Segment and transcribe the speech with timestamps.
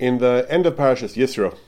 [0.00, 1.58] In the end of Parashas Yisro,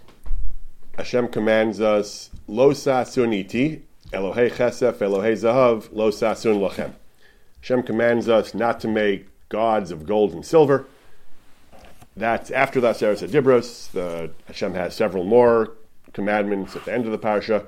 [0.96, 6.94] Hashem commands us, Lo sasun iti, Elohei chesef, Elohei zahav, lo sasun lachem.
[7.60, 10.86] Hashem commands us not to make gods of gold and silver.
[12.16, 13.90] That's after the Aseret Dibros.
[13.90, 15.72] The Hashem has several more
[16.14, 17.66] commandments at the end of the parasha.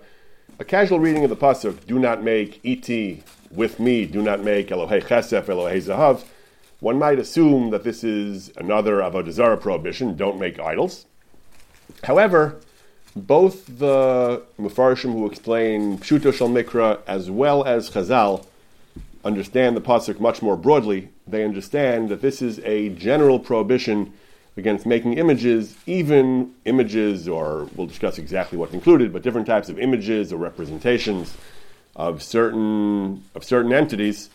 [0.58, 4.06] A casual reading of the pasuk: Do not make iti with me.
[4.06, 6.24] Do not make Elohei chesef, Elohei zahav.
[6.85, 10.19] One might assume that this is another avodah zarah prohibition.
[10.19, 11.07] Don't make idols.
[12.03, 12.61] However,
[13.16, 18.45] both the Mufarshim who explain Pshuto Shal Mikra as well as Chazal
[19.25, 21.09] understand the pasuk much more broadly.
[21.27, 24.12] They understand that this is a general prohibition
[24.59, 29.78] against making images, even images, or we'll discuss exactly what's included, but different types of
[29.78, 31.34] images or representations
[31.97, 34.28] of certain of certain entities,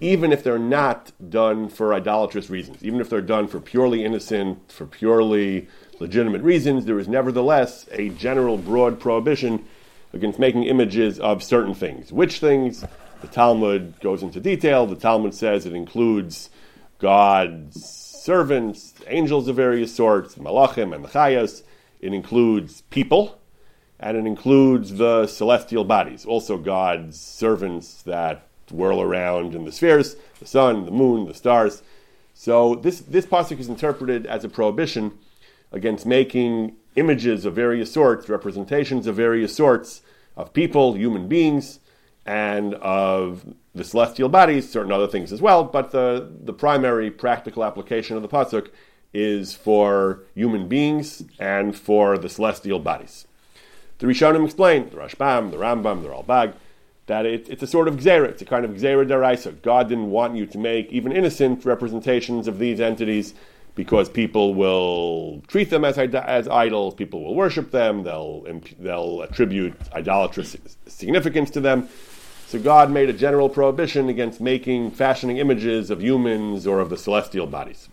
[0.00, 4.70] even if they're not done for idolatrous reasons, even if they're done for purely innocent,
[4.70, 5.68] for purely
[6.00, 9.64] legitimate reasons, there is nevertheless a general broad prohibition
[10.12, 12.12] against making images of certain things.
[12.12, 12.84] Which things?
[13.22, 14.86] The Talmud goes into detail.
[14.86, 16.50] The Talmud says it includes
[16.98, 21.62] God's servants, angels of various sorts, malachim and the chayas.
[22.00, 23.40] It includes people,
[23.98, 30.16] and it includes the celestial bodies, also God's servants that whirl around in the spheres,
[30.40, 31.82] the sun, the moon, the stars.
[32.34, 35.18] So this this pasuk is interpreted as a prohibition
[35.72, 40.02] against making images of various sorts, representations of various sorts
[40.36, 41.80] of people, human beings,
[42.24, 45.64] and of the celestial bodies, certain other things as well.
[45.64, 48.68] But the, the primary practical application of the pasuk
[49.14, 53.26] is for human beings and for the celestial bodies.
[53.98, 56.54] The Rishonim explain, the Rashbam, the Rambam, the Ralbag,
[57.06, 59.60] that it, it's a sort of gzera, it's a kind of gzera deraisa.
[59.62, 63.34] God didn't want you to make even innocent representations of these entities
[63.76, 68.44] because people will treat them as, as idols, people will worship them, they'll,
[68.78, 71.88] they'll attribute idolatrous significance to them.
[72.48, 76.96] So God made a general prohibition against making, fashioning images of humans or of the
[76.96, 77.88] celestial bodies.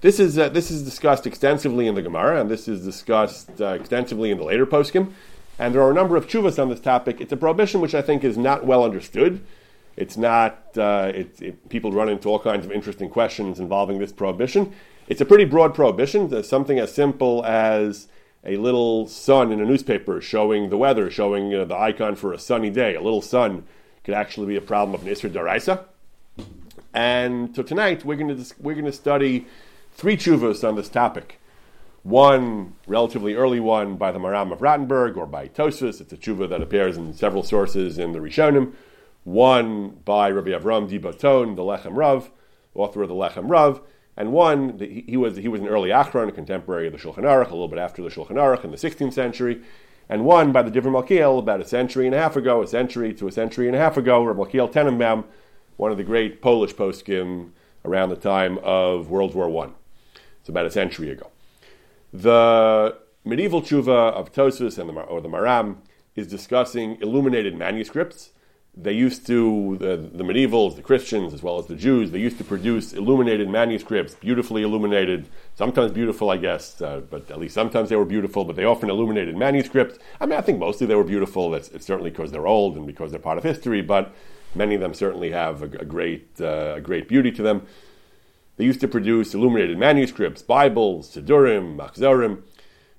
[0.00, 3.68] This is, uh, this is discussed extensively in the Gemara, and this is discussed uh,
[3.68, 5.12] extensively in the later poskim.
[5.58, 7.20] And there are a number of chuvas on this topic.
[7.20, 9.44] It's a prohibition which I think is not well understood.
[9.96, 14.12] It's not, uh, it, it, people run into all kinds of interesting questions involving this
[14.12, 14.72] prohibition.
[15.08, 16.28] It's a pretty broad prohibition.
[16.28, 18.08] There's something as simple as
[18.44, 22.32] a little sun in a newspaper showing the weather, showing you know, the icon for
[22.32, 22.94] a sunny day.
[22.94, 23.64] A little sun
[24.04, 25.84] could actually be a problem of Nisr Daraisa.
[26.94, 29.46] And so tonight we're going to we're going to study
[29.92, 31.38] three chuvas on this topic.
[32.02, 36.00] One relatively early one by the Maram of Rothenburg or by Tosfos.
[36.00, 38.74] It's a chuva that appears in several sources in the Rishonim
[39.24, 42.30] one by Rabbi Avram Di Baton, the Lechem Rav,
[42.74, 43.80] author of the Lechem Rav,
[44.16, 47.48] and one he was he was an early Achron, a contemporary of the Shulchan Aruch,
[47.48, 49.62] a little bit after the Shulchan Aruch in the 16th century,
[50.08, 53.14] and one by the Divrei Malkiel about a century and a half ago, a century
[53.14, 55.24] to a century and a half ago, Rabbi Malkiel Tenenbaum,
[55.76, 57.50] one of the great Polish poskim
[57.84, 59.74] around the time of World War One.
[60.40, 61.30] It's about a century ago.
[62.12, 65.76] The medieval tshuva of Tosfos and the, or the Maram
[66.14, 68.30] is discussing illuminated manuscripts
[68.74, 72.38] they used to, the, the medievals, the Christians, as well as the Jews, they used
[72.38, 77.90] to produce illuminated manuscripts, beautifully illuminated, sometimes beautiful, I guess, uh, but at least sometimes
[77.90, 79.98] they were beautiful, but they often illuminated manuscripts.
[80.20, 81.50] I mean, I think mostly they were beautiful.
[81.50, 84.14] That's, it's certainly because they're old and because they're part of history, but
[84.54, 87.66] many of them certainly have a, a great, uh, a great beauty to them.
[88.62, 92.42] They used to produce illuminated manuscripts, Bibles, Siddurim, Machzorim.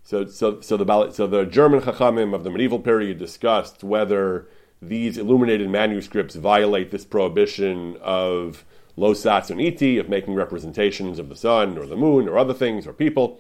[0.04, 4.50] So, so, so, the, so the German Chachamim of the medieval period discussed whether
[4.82, 8.66] these illuminated manuscripts violate this prohibition of
[8.98, 12.86] losats and iti, of making representations of the sun or the moon or other things
[12.86, 13.40] or people.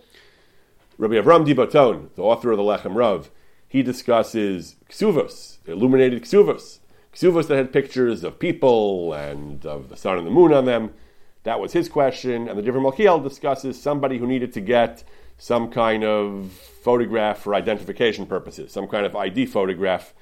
[0.97, 3.29] Rabbi Avram Dibaton, the author of the Lechem Rav,
[3.67, 6.79] he discusses ksuvos, illuminated ksuvos,
[7.13, 10.93] ksuvos that had pictures of people and of the sun and the moon on them.
[11.43, 12.47] That was his question.
[12.47, 15.03] And the Divrei Malkiel discusses somebody who needed to get
[15.37, 20.13] some kind of photograph for identification purposes, some kind of ID photograph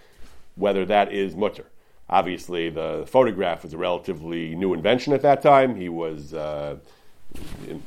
[0.56, 1.66] whether that is mutter.
[2.10, 5.76] Obviously, the photograph was a relatively new invention at that time.
[5.76, 6.78] He was uh,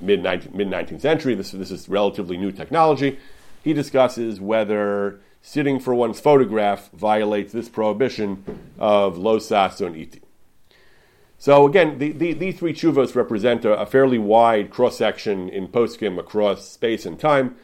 [0.00, 1.34] mid mid 19th century.
[1.34, 3.18] This, this is relatively new technology.
[3.62, 8.44] He discusses whether sitting for one's photograph violates this prohibition
[8.78, 10.23] of lo sasun iti.
[11.44, 15.68] So again, the, the, these three chuvas represent a, a fairly wide cross section in
[15.68, 17.56] poskim across space and time.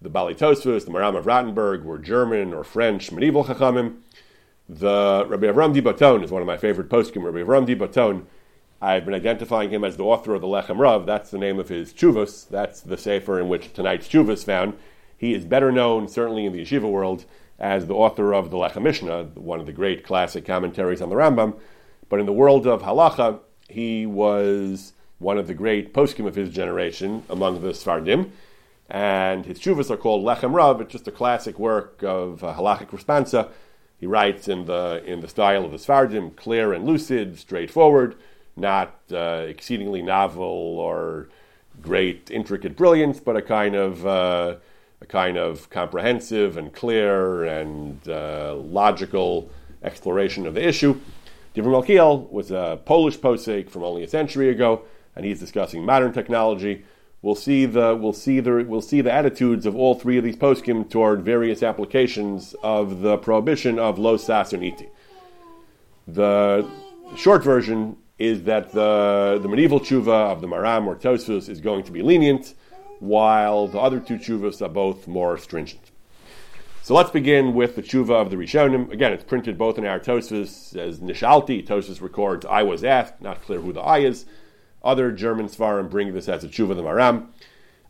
[0.00, 3.98] The Bali Tosfos, the Maram of Rothenburg were German or French medieval chachamim.
[4.70, 7.24] The Rabbi Avram Di Baton is one of my favorite poskim.
[7.24, 8.26] Rabbi Avram Di Baton,
[8.80, 11.04] I've been identifying him as the author of the Lechem Rav.
[11.04, 12.48] That's the name of his Chuvas.
[12.48, 14.78] That's the sefer in which tonight's Chuvas found.
[15.14, 17.26] He is better known, certainly in the yeshiva world,
[17.58, 21.16] as the author of the Lechem Mishnah, one of the great classic commentaries on the
[21.16, 21.58] Rambam.
[22.08, 26.50] But in the world of halacha, he was one of the great poskim of his
[26.50, 28.30] generation among the Sfardim.
[28.88, 30.80] And his chuvas are called Lechem Rav.
[30.80, 33.48] It's just a classic work of uh, halachic responsa.
[33.98, 38.14] He writes in the, in the style of the Sfardim, clear and lucid, straightforward,
[38.54, 41.28] not uh, exceedingly novel or
[41.82, 44.56] great, intricate brilliance, but a kind of uh,
[45.00, 49.50] a kind of comprehensive and clear and uh, logical
[49.82, 50.98] exploration of the issue.
[51.56, 54.82] Divrei Malkiel was a Polish posek from only a century ago,
[55.14, 56.84] and he's discussing modern technology.
[57.22, 60.36] We'll see the we'll see the we'll see the attitudes of all three of these
[60.36, 64.90] poskim toward various applications of the prohibition of lo sas or niti.
[66.06, 66.68] The
[67.16, 71.84] short version is that the the medieval tshuva of the Maram or Tosfos is going
[71.84, 72.52] to be lenient
[73.00, 75.90] while the other two tshuvas are both more stringent.
[76.86, 78.92] So let's begin with the tshuva of the Rishonim.
[78.92, 81.66] Again, it's printed both in our Tosfos as Nishalti.
[81.66, 84.24] Tosfos records, I was asked, not clear who the I is.
[84.84, 87.30] Other German Svarim bring this as a tshuva the Maram.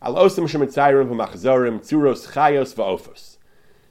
[0.01, 3.37] Al osim shemitzayrim v'machzorim tzuros chayos va'ofos.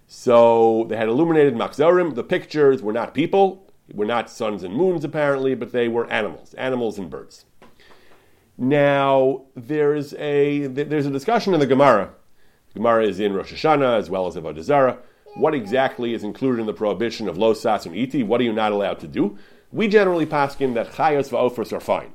[0.08, 2.17] So they had illuminated machzorim.
[2.17, 6.52] The pictures were not people, were not suns and moons apparently, but they were animals,
[6.55, 7.44] animals and birds.
[8.59, 12.12] Now, there's a, there's a discussion in the Gemara.
[12.76, 14.99] Gemara is in Rosh Hashanah as well as Avodah Zarah.
[15.34, 18.23] What exactly is included in the prohibition of lo sas and iti?
[18.23, 19.38] What are you not allowed to do?
[19.73, 22.12] We generally paskin that chayos va'ofos are fine.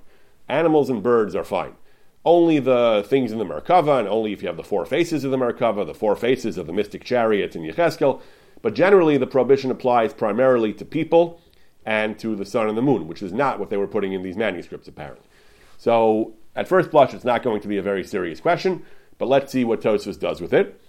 [0.48, 1.74] Animals and birds are fine.
[2.24, 5.32] Only the things in the Merkava, and only if you have the four faces of
[5.32, 8.22] the Merkava, the four faces of the mystic chariot in Yecheskel.
[8.62, 11.42] But generally, the prohibition applies primarily to people
[11.84, 14.22] and to the sun and the moon, which is not what they were putting in
[14.22, 15.26] these manuscripts, apparently.
[15.80, 18.86] So, at first blush, it's not going to be a very serious question,
[19.22, 20.82] but let's see what Tosfos does with it.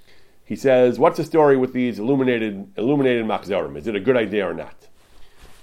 [0.42, 3.76] He says, "What's the story with these illuminated illuminated machzorim?
[3.76, 4.88] Is it a good idea or not?"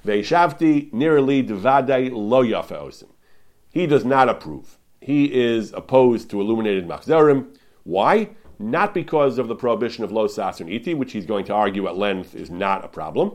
[0.05, 3.09] Veishavti nirli devadai lo osim.
[3.71, 4.77] He does not approve.
[5.01, 7.57] He is opposed to illuminated machzorim.
[7.85, 8.29] Why?
[8.59, 11.87] Not because of the prohibition of lo sas and iti, which he's going to argue
[11.87, 13.31] at length is not a problem.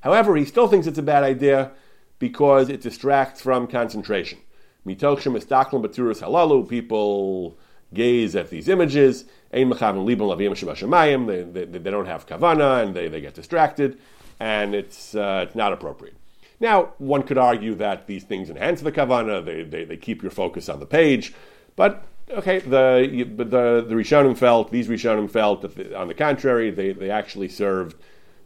[0.00, 1.70] However, he still thinks it's a bad idea
[2.18, 4.40] because it distracts from concentration.
[4.86, 6.68] Mitochim istaklim baturus halalu.
[6.68, 7.56] People
[7.94, 9.24] gaze at these images.
[9.52, 13.98] Lavim They they don't have kavana and they, they get distracted,
[14.40, 16.16] and it's uh, it's not appropriate.
[16.60, 19.44] Now, one could argue that these things enhance the kavana.
[19.44, 21.34] They, they, they keep your focus on the page,
[21.76, 26.92] but okay, the the the Rishonim felt these Rishonim felt that on the contrary, they,
[26.92, 27.96] they actually served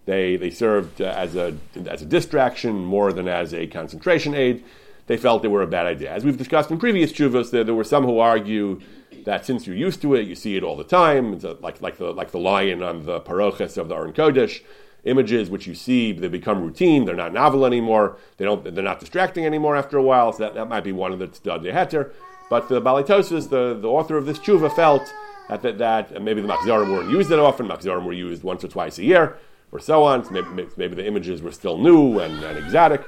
[0.04, 1.56] they they served uh, as a
[1.86, 4.64] as a distraction more than as a concentration aid
[5.08, 6.12] they felt they were a bad idea.
[6.12, 8.80] As we've discussed in previous chuvas, there, there were some who argue
[9.24, 11.32] that since you're used to it, you see it all the time.
[11.34, 14.62] It's a, like, like, the, like the lion on the paroches of the Aron Kodesh.
[15.04, 17.04] Images which you see, they become routine.
[17.04, 18.18] They're not novel anymore.
[18.36, 18.64] They don't.
[18.74, 20.32] They're not distracting anymore after a while.
[20.32, 22.12] So that, that might be one of the tzad heter.
[22.50, 25.12] But the Bali Tosfos, the, the author of this tshuva, felt
[25.48, 27.68] that, that, that maybe the Machzorim weren't used that often.
[27.68, 29.38] Machzorim were used once or twice a year,
[29.70, 30.24] or so on.
[30.24, 33.02] So maybe, maybe the images were still new and, and exotic.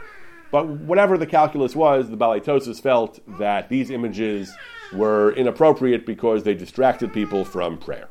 [0.52, 4.52] But whatever the calculus was, the Bali Tosfos felt that these images
[4.92, 8.08] were inappropriate because they distracted people from prayer.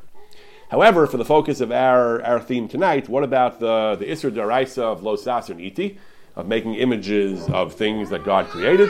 [0.70, 4.82] However, for the focus of our, our theme tonight, what about the, the Isser Daraisa
[4.82, 5.98] of Lo Sasr Iti,
[6.36, 8.88] of making images of things that God created?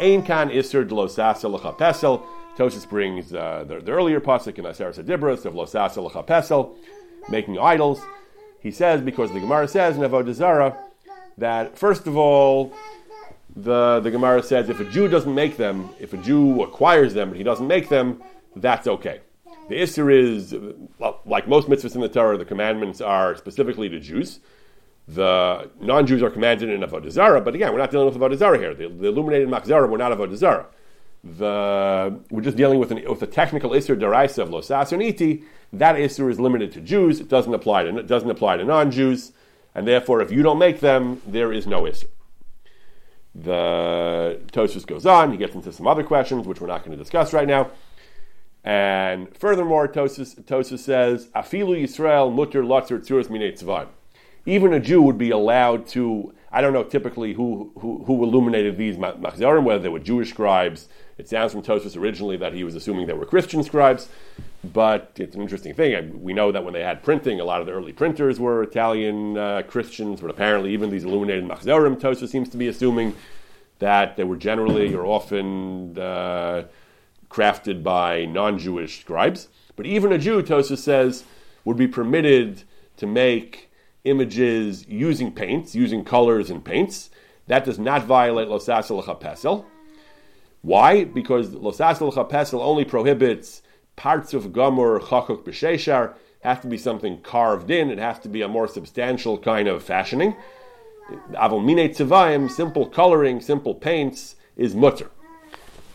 [0.00, 2.22] Ein kan Isser de Lo Sasr Pesel.
[2.56, 6.76] Tosfos brings uh, the, the, earlier pasuk in Aser Dibros of Lo Sasr Pesel,
[7.28, 8.02] making idols.
[8.60, 10.76] He says, because the Gemara says in Avodah Zarah,
[11.38, 12.72] that first of all,
[13.56, 17.30] the, the Gemara says if a Jew doesn't make them, if a Jew acquires them
[17.30, 18.22] but he doesn't make them,
[18.56, 19.20] that's okay.
[19.68, 20.54] The Isser is,
[21.24, 24.40] like most mitzvahs in the Torah, the commandments are specifically to Jews.
[25.06, 28.58] The non-Jews are commanded in Avodah Zarah, but again, we're not dealing with Avodah Zarah
[28.58, 28.74] here.
[28.74, 30.66] The, the illuminated Machzara, we're not Avodah Zarah.
[31.22, 35.44] The, we're just dealing with, an, with a technical Isser Daraisa of Losas or Niti.
[35.72, 37.20] That Isser is limited to Jews.
[37.20, 39.32] It doesn't apply to, it doesn't apply to non-Jews.
[39.74, 42.06] And therefore, if you don't make them, there is no Isser.
[43.34, 47.02] The Tosfos goes on, he gets into some other questions, which we're not going to
[47.02, 47.70] discuss right now.
[48.64, 53.88] And furthermore, Tosfos, says, Afilu Yisrael mutter minei
[54.44, 58.76] Even a Jew would be allowed to, I don't know typically who, who, who illuminated
[58.76, 60.88] these machzarim, whether they were Jewish scribes.
[61.16, 64.08] It sounds from Tosfos originally that he was assuming they were Christian scribes,
[64.64, 66.22] but it's an interesting thing.
[66.22, 69.38] We know that when they had printing, a lot of the early printers were Italian
[69.38, 73.14] uh, Christians, but apparently even these illuminated machzorim, Tosa seems to be assuming
[73.78, 76.64] that they were generally or often uh,
[77.30, 79.48] crafted by non-Jewish scribes.
[79.76, 81.24] But even a Jew, Tosa says,
[81.64, 82.64] would be permitted
[82.96, 83.69] to make
[84.04, 87.10] images using paints, using colors and paints.
[87.46, 88.88] That does not violate Losas
[89.20, 89.64] Pesel.
[90.62, 91.04] Why?
[91.04, 91.98] Because Losas
[92.30, 93.62] Pesel only prohibits
[93.96, 98.40] parts of Gomor Chachuk B'Sheshar, has to be something carved in, it has to be
[98.40, 100.34] a more substantial kind of fashioning.
[101.32, 105.10] Avomine Tzavayim, simple coloring, simple paints, is mutter.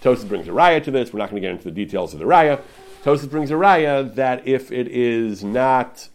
[0.02, 1.12] Tosfos brings a raya to this.
[1.12, 2.62] We're not going to get into the details of the raya.
[3.04, 6.10] Tosfos brings a raya that if it is not,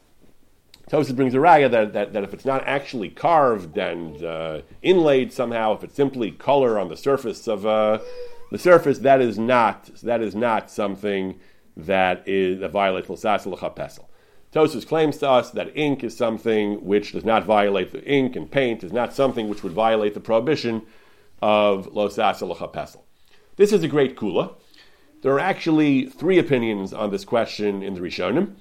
[0.90, 5.32] Tosfos brings a raya that, that, that if it's not actually carved and uh, inlaid
[5.32, 8.00] somehow, if it's simply color on the surface of uh,
[8.50, 11.38] the surface, that is not that is not something
[11.76, 14.06] that is that violates l'sas pesel.
[14.52, 18.50] Tosfos claims to us that ink is something which does not violate the ink and
[18.50, 20.82] paint is not something which would violate the prohibition
[21.40, 22.40] of losas
[22.72, 23.02] pesel.
[23.54, 24.54] This is a great kula.
[25.22, 28.56] There are actually three opinions on this question in the Rishonim.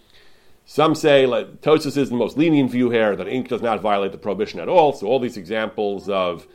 [0.70, 4.20] Some say like, is the most lenient view here that ink does not violate the
[4.20, 4.94] prohibition at all.
[4.94, 6.46] So all these examples of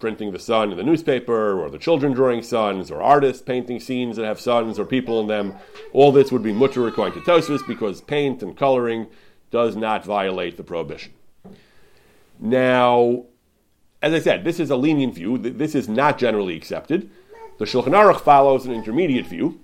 [0.00, 4.16] printing the sun in the newspaper, or the children drawing suns, or artists painting scenes
[4.16, 5.54] that have suns or people in them,
[5.92, 9.06] all this would be mutter according to Tosfos because paint and coloring
[9.50, 11.12] does not violate the prohibition.
[12.40, 13.26] Now,
[14.00, 15.36] as I said, this is a lenient view.
[15.36, 17.10] This is not generally accepted.
[17.58, 19.60] The Shulchan Aruch follows an intermediate view,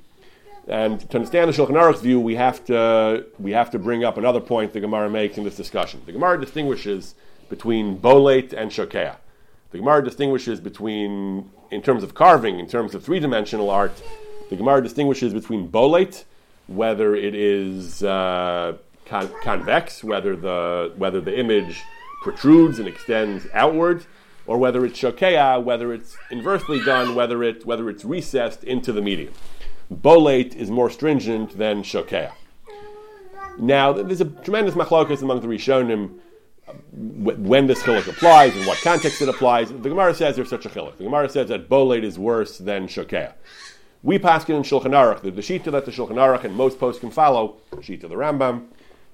[0.67, 4.17] and to understand the Shulchan Aruch's view, we have to we have to bring up
[4.17, 6.03] another point the Gemara makes in this discussion.
[6.07, 7.15] The Gemara distinguishes
[7.51, 9.17] between bolate and shokea.
[9.73, 14.03] The Gemara distinguishes between, in terms of carving, in terms of three-dimensional art,
[14.49, 16.25] the Gemara distinguishes between bolate,
[16.69, 21.83] whether it is uh, con- convex, whether the whether the image
[22.23, 24.07] protrudes and extends outward,
[24.47, 29.03] or whether it's shokea, whether it's inversely done, whether it whether it's recessed into the
[29.03, 29.35] medium.
[29.91, 32.33] Bolate is more stringent than shokea.
[33.59, 36.19] Now, there's a tremendous machlokas among the Rishonim
[36.67, 36.73] uh,
[37.03, 39.69] when this chiluk applies, in what context it applies.
[39.69, 40.97] The Gemara says there's such a chiluk.
[40.97, 43.35] The Gemara says that bolate is worse than shokea.
[44.03, 47.13] We pass in Shulchan Aruch, the, the shita that the Shulchan Aruch and most poskim
[47.13, 48.67] follow, shita the Rambam,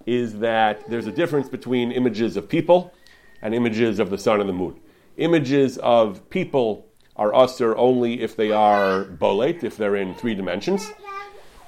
[0.06, 2.94] is that there's a difference between images of people
[3.42, 4.80] and images of the sun and the moon
[5.20, 6.86] images of people
[7.16, 10.90] are usher only if they are bolate, if they're in three dimensions.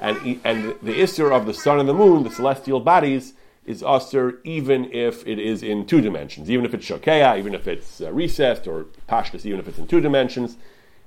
[0.00, 3.34] And, and the isser of the sun and the moon, the celestial bodies,
[3.64, 7.68] is usher even if it is in two dimensions, even if it's shokea, even if
[7.68, 10.56] it's uh, recessed, or pashtus, even if it's in two dimensions.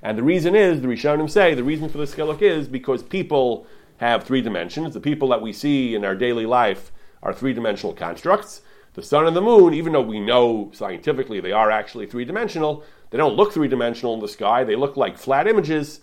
[0.02, 3.66] And the reason is, the Rishonim say, the reason for the chiluk is because people
[3.98, 4.94] have three dimensions.
[4.94, 8.62] The people that we see in our daily life are three dimensional constructs.
[8.94, 12.82] The sun and the moon, even though we know scientifically they are actually three dimensional,
[13.10, 14.64] they don't look three dimensional in the sky.
[14.64, 16.00] They look like flat images.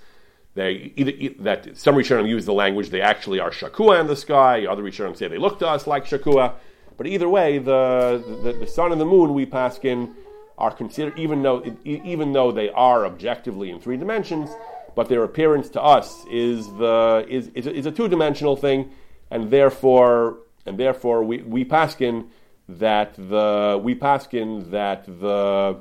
[0.55, 4.65] They either, that some Rishonim use the language they actually are shakua in the sky.
[4.65, 6.53] Other Rishonim say they look to us like shakua.
[6.95, 10.13] But either way, the, the, the sun and the moon we paskin
[10.57, 14.50] are considered even though even though they are objectively in three dimensions,
[14.95, 18.91] but their appearance to us is the is is, is a two dimensional thing,
[19.31, 22.27] and therefore and therefore we we paskin
[22.69, 25.79] that the we paskin that the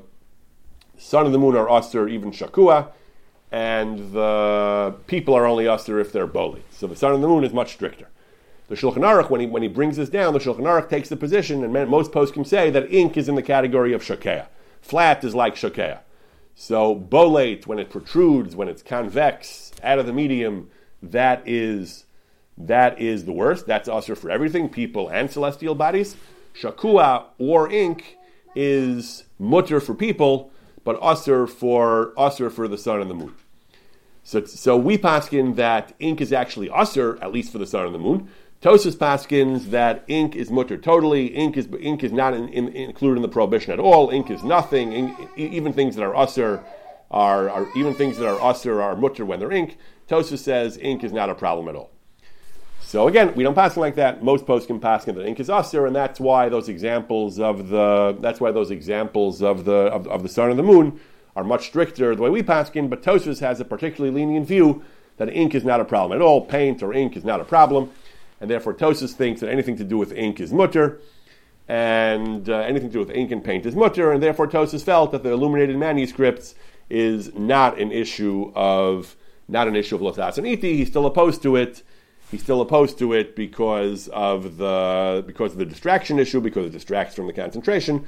[0.97, 2.89] sun and the moon are usher even shakua,
[3.51, 6.63] and the people are only usher if they're boli.
[6.71, 8.09] So the sun and the moon is much stricter.
[8.67, 11.17] The Shulchan Aruch, when he, when he brings this down, the Shulchan Aruch takes the
[11.17, 14.47] position, and most poskim say that ink is in the category of shakea.
[14.81, 15.99] Flat is like shakea.
[16.55, 20.69] So bolate, when it protrudes, when it's convex out of the medium,
[21.01, 22.05] that is
[22.57, 23.65] that is the worst.
[23.65, 26.15] That's usher for everything, people and celestial bodies
[26.55, 28.17] shakua or ink
[28.55, 30.51] is mutter for people,
[30.83, 33.35] but usr for usr for the sun and the moon.
[34.23, 37.95] So, so we paskin that ink is actually usr, at least for the sun and
[37.95, 38.29] the moon.
[38.61, 41.27] Tosfos paskins that ink is mutter totally.
[41.27, 44.09] Ink is ink is not in, in, included in the prohibition at all.
[44.09, 44.93] Ink is nothing.
[44.93, 46.63] Ink, even things that are usr
[47.11, 49.77] are, are, even things that are usr are mutter when they're ink.
[50.07, 51.91] Tosfos says ink is not a problem at all.
[52.93, 54.23] So again, we don't pass like that.
[54.23, 58.15] Most poskim pass it that ink is usher, and that's why those examples of the
[58.19, 60.99] that's why those examples of the of, of the sun and the moon
[61.35, 62.89] are much stricter the way we pass in.
[62.89, 64.83] But Tosfos has a particularly lenient view
[65.17, 66.45] that ink is not a problem at all.
[66.45, 67.89] Paint or ink is not a problem,
[68.39, 70.99] and therefore Tosfos thinks that anything to do with ink is mutter,
[71.67, 75.11] and uh, anything to do with ink and paint is mutter, and therefore Tosfos felt
[75.13, 76.53] that the illuminated manuscripts
[76.91, 79.15] is not an issue of
[79.47, 80.77] not an issue of lotas and iti.
[80.77, 81.81] He's still opposed to it
[82.33, 86.71] he's still opposed to it because of the because of the distraction issue, because it
[86.71, 88.05] distracts from the concentration.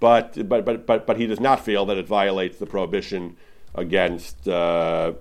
[0.00, 3.36] But but but but but he does not feel that it violates the prohibition
[3.74, 4.48] against.
[4.48, 5.12] Uh,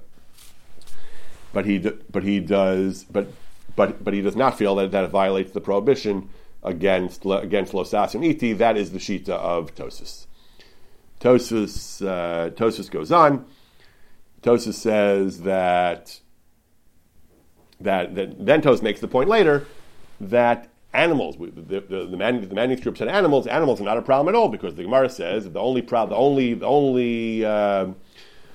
[1.53, 3.27] but he but he does but
[3.75, 6.29] but but he does not feel that, that violates the prohibition
[6.63, 8.53] against against losas iti.
[8.53, 10.27] That is the shita of Tosfos.
[11.19, 13.45] Tosfos uh, Tosfos goes on.
[14.41, 16.21] Tosfos says that
[17.81, 19.65] that, that makes the point later
[20.19, 24.01] that animals, the, the, the, the, man, the manuscript said animals, animals are not a
[24.01, 27.87] problem at all because the Gemara says the only problem, the only, the only, uh,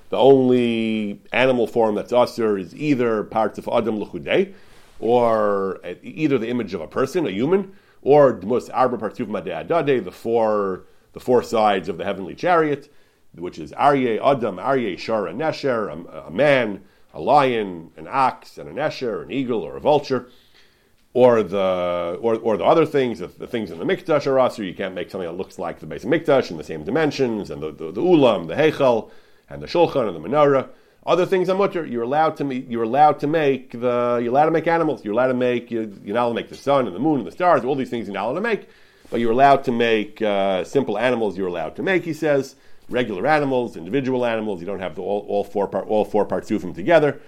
[0.09, 4.55] the only animal form that's usher is either partzuf Adam Luchudei,
[4.99, 7.73] or either the image of a person, a human,
[8.03, 12.35] or the most arba parts of Adade, the four, the four sides of the heavenly
[12.35, 12.93] chariot,
[13.35, 18.59] which is Aryeh, Adam, Aryeh, Shor, and Nesher, a, a man, a lion, an ox,
[18.59, 20.29] and an esher, an eagle, or a vulture
[21.13, 24.75] or the or, or the other things, the, the things in the mikdash are you
[24.75, 27.63] can't make something that looks like the base of mikdash in the same dimensions, and
[27.63, 29.11] the, the, the ulam, the heichal,
[29.49, 30.69] and the shulchan and the menorah.
[31.07, 31.85] Other things are mutter.
[31.85, 35.05] You're allowed to make, you're allowed to make the you're allowed to make animals.
[35.05, 37.19] You're allowed to make you're, you're not allowed to make the sun and the moon
[37.19, 37.65] and the stars.
[37.65, 38.69] All these things you're not allowed to make,
[39.11, 41.37] but you're allowed to make uh, simple animals.
[41.37, 42.05] You're allowed to make.
[42.05, 42.55] He says
[42.91, 44.61] regular animals, individual animals.
[44.61, 47.21] You don't have the, all, all four part, all four parts of them together.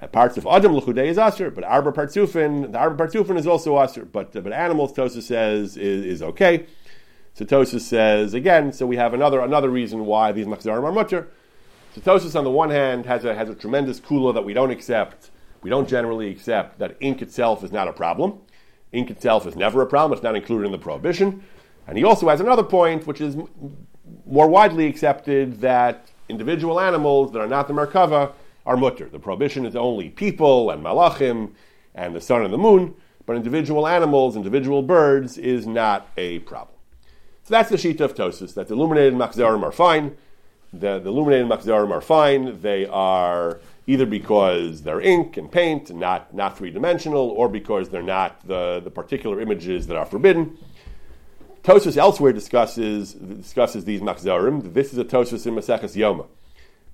[0.00, 4.06] Uh, partzuf Adam Luchudei is Asr, but Arba Partsufin, the Arba Partsufin is also Asr,
[4.10, 6.66] but, uh, but animals, Tosa says, is, is okay.
[7.34, 11.28] So Tosa says, again, so we have another, another reason why these Machzarim are mutter.
[11.94, 14.70] So Tosfos, on the one hand, has a, has a tremendous kula that we don't
[14.70, 15.30] accept.
[15.62, 18.40] We don't generally accept that ink itself is not a problem.
[18.92, 20.16] Ink itself is never a problem.
[20.16, 21.42] It's not included in the prohibition.
[21.86, 23.36] And he also has another point, which is
[24.26, 28.32] more widely accepted, that individual animals that are not the Merkava
[28.66, 29.08] are mutter.
[29.08, 31.52] The prohibition is only people and malachim
[31.94, 32.94] and the sun and the moon,
[33.26, 36.76] but individual animals, individual birds is not a problem.
[37.44, 40.16] So that's the sheet of Tosfos, that the illuminated machzarim are fine.
[40.72, 42.60] The, the illuminated machzarim are fine.
[42.60, 48.02] They are either because they're ink and paint, not, not three dimensional, or because they're
[48.02, 50.58] not the, the particular images that are forbidden.
[51.68, 54.72] Tosfos elsewhere discusses discusses these machzarim.
[54.72, 56.26] This is a Tosfos in Maseches Yoma.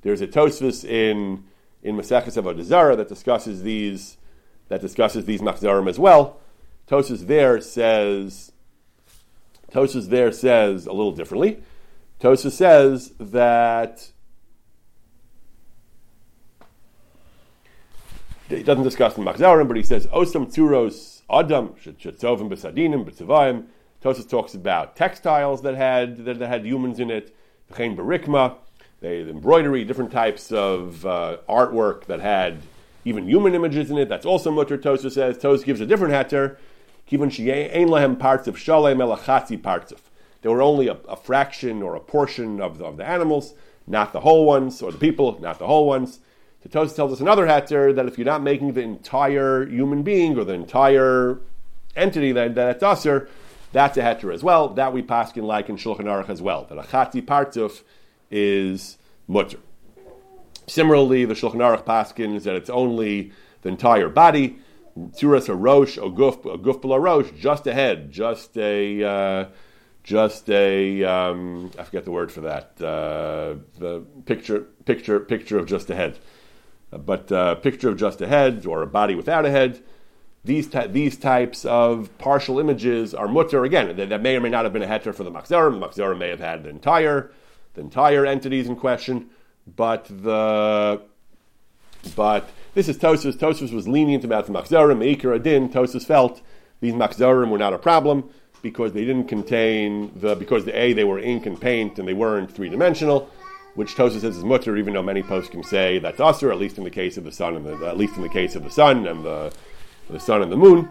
[0.02, 1.44] There's a Tosfos in
[1.84, 4.16] in Maseches Avodah Zarah that discusses these
[4.66, 6.40] that discusses these machzarim as well.
[6.88, 8.50] Tosfos there says
[9.70, 11.62] Tosfos there says a little differently.
[12.18, 14.10] Tosfos says that
[18.48, 23.66] he doesn't discuss the machzarim, but he says osam turos adam shetzovim besadinim betzavayim.
[24.04, 27.34] Tosfos talks about textiles that had that, had humans in it.
[27.72, 28.56] V'chein berikma
[29.00, 32.62] they embroidery, different types of uh, artwork that had
[33.04, 34.08] even human images in it.
[34.08, 35.38] That's also mutter Tosa says.
[35.38, 36.58] Tosa gives a different hatter.
[37.10, 40.00] Kivon ein lahem partzuf shalem elachatzi partzuf.
[40.42, 43.54] They were only a, a, fraction or a portion of the, of the animals,
[43.86, 46.20] not the whole ones, or the people, not the whole ones.
[46.62, 50.38] So Tosa tells us another hatter that if you're not making the entire human being
[50.38, 51.40] or the entire
[51.96, 53.28] entity that, that's usher,
[53.74, 54.68] that's a heter as well.
[54.68, 56.64] That we paskin like in Shulchan Aruch as well.
[56.64, 57.82] That a chati partzuf
[58.30, 59.58] is mutter.
[60.68, 63.32] Similarly, the Shulchan Aruch paskins that it's only
[63.62, 64.58] the entire body,
[64.96, 69.48] tzuras a rosh, a guf, a guf rosh, just a head, just a, uh,
[70.04, 75.66] just a, um, I forget the word for that, uh, the picture, picture, picture of
[75.66, 76.20] just a head.
[76.92, 79.82] But uh, picture of just a head or a body without a head,
[80.44, 83.64] these, these types of partial images are mutter.
[83.64, 85.80] Again, that, that, may or may not have been a heter for the Machzarim.
[85.80, 87.32] The Machzarim may have had the entire
[87.74, 89.30] the entire entities in question,
[89.74, 91.00] but the
[92.14, 93.36] but this is Tosfos.
[93.36, 95.70] Tosfos was lenient about the Machzarim, Meikar Adin.
[95.70, 96.40] Tosfos felt
[96.80, 98.30] these Machzarim were not a problem
[98.62, 102.14] because they didn't contain the because the A they were ink and paint and they
[102.14, 103.30] weren't three dimensional,
[103.74, 106.84] which Tosfos says is mutter, even though many poskim say that's usher, at least in
[106.84, 109.06] the case of the sun and the, at least in the case of the sun
[109.06, 109.52] and the
[110.10, 110.90] the sun and the moon.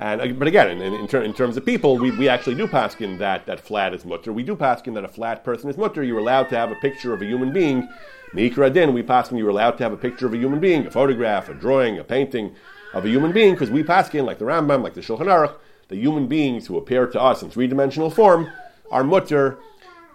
[0.00, 2.68] And uh, but again, in, in, ter- in, terms of people, we, we actually do
[2.68, 4.32] paskin that that flat is mutter.
[4.32, 6.04] We do paskin that a flat person is mutter.
[6.04, 7.88] You're allowed to have a picture of a human being.
[8.32, 10.90] Mikra din, we paskin you're allowed to have a picture of a human being, a
[10.90, 12.54] photograph, a drawing, a painting
[12.94, 15.54] of a human being, because we paskin like the Rambam, like the Shulchan Aruch,
[15.88, 18.48] the human beings who appear to us in three dimensional form
[18.90, 19.58] are mutter.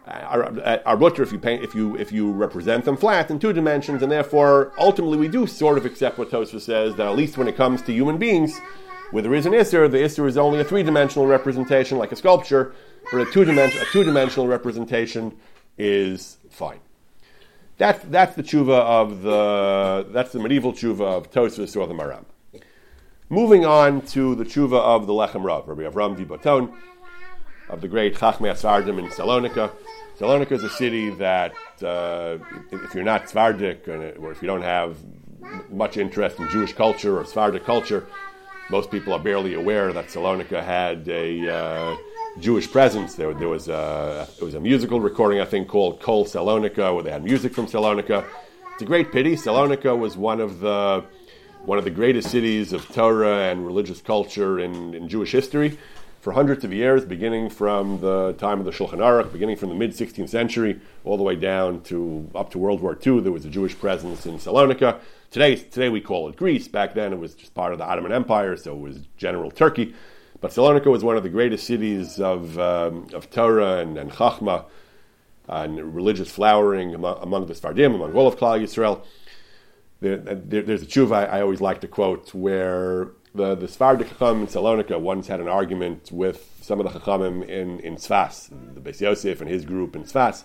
[0.05, 4.01] Are mutter if you paint if you if you represent them flat in two dimensions,
[4.01, 7.47] and therefore ultimately we do sort of accept what Tosfos says that at least when
[7.47, 8.59] it comes to human beings
[9.11, 12.15] where there is an Isser, the Isser is only a three dimensional representation, like a
[12.15, 12.73] sculpture,
[13.11, 15.37] but a two dimensional a two dimensional representation
[15.77, 16.79] is fine.
[17.77, 22.25] That's that's the tshuva of the that's the medieval tshuva of Tosfos or the Maram.
[23.29, 26.73] Moving on to the tshuva of the Lechem Rav, Rabbi Avram Vibaton,
[27.69, 29.71] of the great Chachmei Asardim in Salonika.
[30.19, 32.37] Salonika is a city that, uh,
[32.71, 34.97] if you're not Svardik, or if you don't have
[35.71, 38.05] much interest in Jewish culture or Svardik culture,
[38.69, 41.95] most people are barely aware that Salonika had a uh,
[42.39, 43.15] Jewish presence.
[43.15, 47.03] There, there was a, it was a musical recording, I think, called Kol Salonika, where
[47.03, 48.23] they had music from Salonika.
[48.73, 49.35] It's a great pity.
[49.35, 51.03] Salonika was one of the
[51.65, 55.77] one of the greatest cities of Torah and religious culture in, in Jewish history
[56.23, 59.75] for hundreds of years, beginning from the time of the Shulchan Aruch, beginning from the
[59.75, 63.19] mid 16th century, all the way down to up to World War II.
[63.19, 65.01] There was a Jewish presence in Salonika.
[65.31, 66.69] Today, today we call it Greece.
[66.69, 69.95] Back then, it was just part of the Ottoman Empire, so it was general Turkey.
[70.39, 74.63] But Salonika was one of the greatest cities of, um, of Torah and, and Chachma
[75.49, 79.03] and religious flowering among, among the Sfardim, among all of Klal Yisrael.
[79.99, 84.07] There, there, there's a tshuva I, I, always like to quote where the, the Sephardic
[84.09, 84.15] in
[84.47, 89.01] Salonika once had an argument with some of the Chachamim in, in Tzfas, the Beis
[89.01, 90.43] Yosef and his group in Sfas.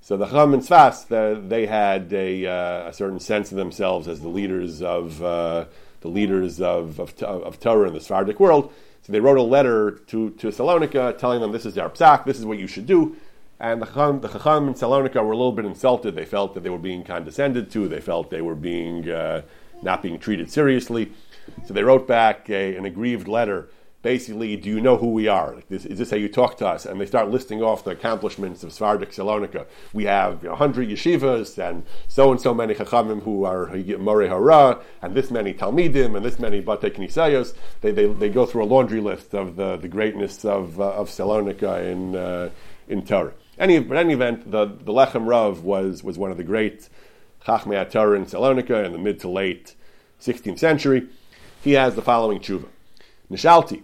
[0.00, 4.08] So the Chacham in Sfas, the, they had a, uh, a, certain sense of themselves
[4.08, 5.66] as the leaders of uh,
[6.00, 8.72] the leaders of, of, of Torah in the Sephardic world.
[9.02, 12.38] So they wrote a letter to, to Salonika telling them this is their psak, this
[12.38, 13.16] is what you should do.
[13.60, 16.14] And the Chacham, the Chacham in Salonika were a little bit insulted.
[16.14, 17.88] They felt that they were being condescended to.
[17.88, 19.42] They felt they were being uh,
[19.82, 21.12] not being treated seriously.
[21.66, 23.68] So they wrote back a, an aggrieved letter.
[24.00, 25.56] Basically, do you know who we are?
[25.68, 26.86] Is, is, this how you talk to us?
[26.86, 29.66] And they start listing off the accomplishments of Svardik Salonika.
[29.92, 33.66] We have you know, 100 yeshivas and so and so many chachamim who are
[33.98, 37.54] Moreh Hara, and this many Talmidim, and this many Bate Knisayos.
[37.80, 41.08] They, they, they go through a laundry list of the, the greatness of, uh, of
[41.08, 42.50] Salonika in, uh,
[42.86, 43.32] in Torah.
[43.58, 46.88] Any, but any event, the, the Lechem Rav was, was one of the great
[47.44, 49.74] Chachmei Torah in Salonika in the mid to late
[50.20, 51.08] 16th century.
[51.62, 52.68] He has the following tshuva.
[53.30, 53.82] Nishalti,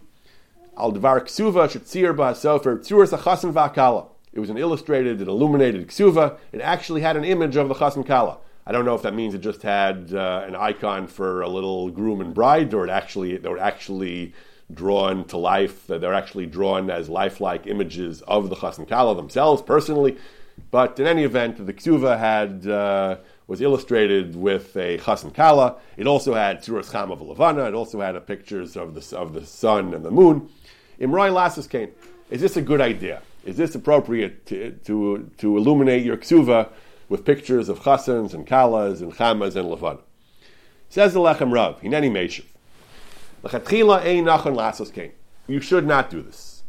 [0.76, 4.06] al dvar ksuva shetzir ba'asofer tzuras achasim va'akala.
[4.32, 6.38] It was an illustrated and illuminated ksuva.
[6.52, 8.38] It actually had an image of the chassan kala.
[8.66, 11.90] I don't know if that means it just had uh, an icon for a little
[11.90, 14.34] groom and bride, or it actually they were actually
[14.72, 15.86] drawn to life.
[15.86, 20.16] They're actually drawn as lifelike images of the chassan kala themselves personally.
[20.70, 22.66] But in any event, the ksuva had.
[22.66, 25.76] Uh, was illustrated with a chassan kala.
[25.96, 27.64] It also had tzuras cham of Levana.
[27.64, 30.48] It also had pictures of the, of the sun and the moon.
[31.00, 31.90] Imroi Lassus came.
[32.30, 33.22] Is this a good idea?
[33.44, 36.70] Is this appropriate to, to, to illuminate your ksuva
[37.08, 40.00] with pictures of chassans and kalas and chamas and levana?
[40.88, 42.44] Says the Lechem Rav, Hineni Meshiv.
[43.42, 45.12] L'chatchila ein nachon lassos kain.
[45.46, 46.62] You should not do this.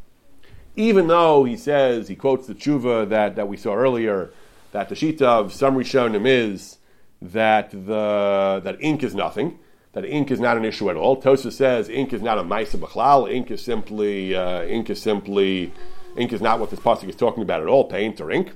[0.76, 4.32] Even though he says, he quotes the tshuva that, that we saw earlier,
[4.76, 6.80] that the sheet of some Rishonim is
[7.22, 9.58] that the that ink is nothing,
[9.94, 11.16] that ink is not an issue at all.
[11.16, 13.32] Tosa says ink is not a ma'isa b'chlal.
[13.32, 15.72] Ink is simply uh, ink is simply
[16.18, 17.86] ink is not what this pasuk is talking about at all.
[17.86, 18.52] Paint or ink,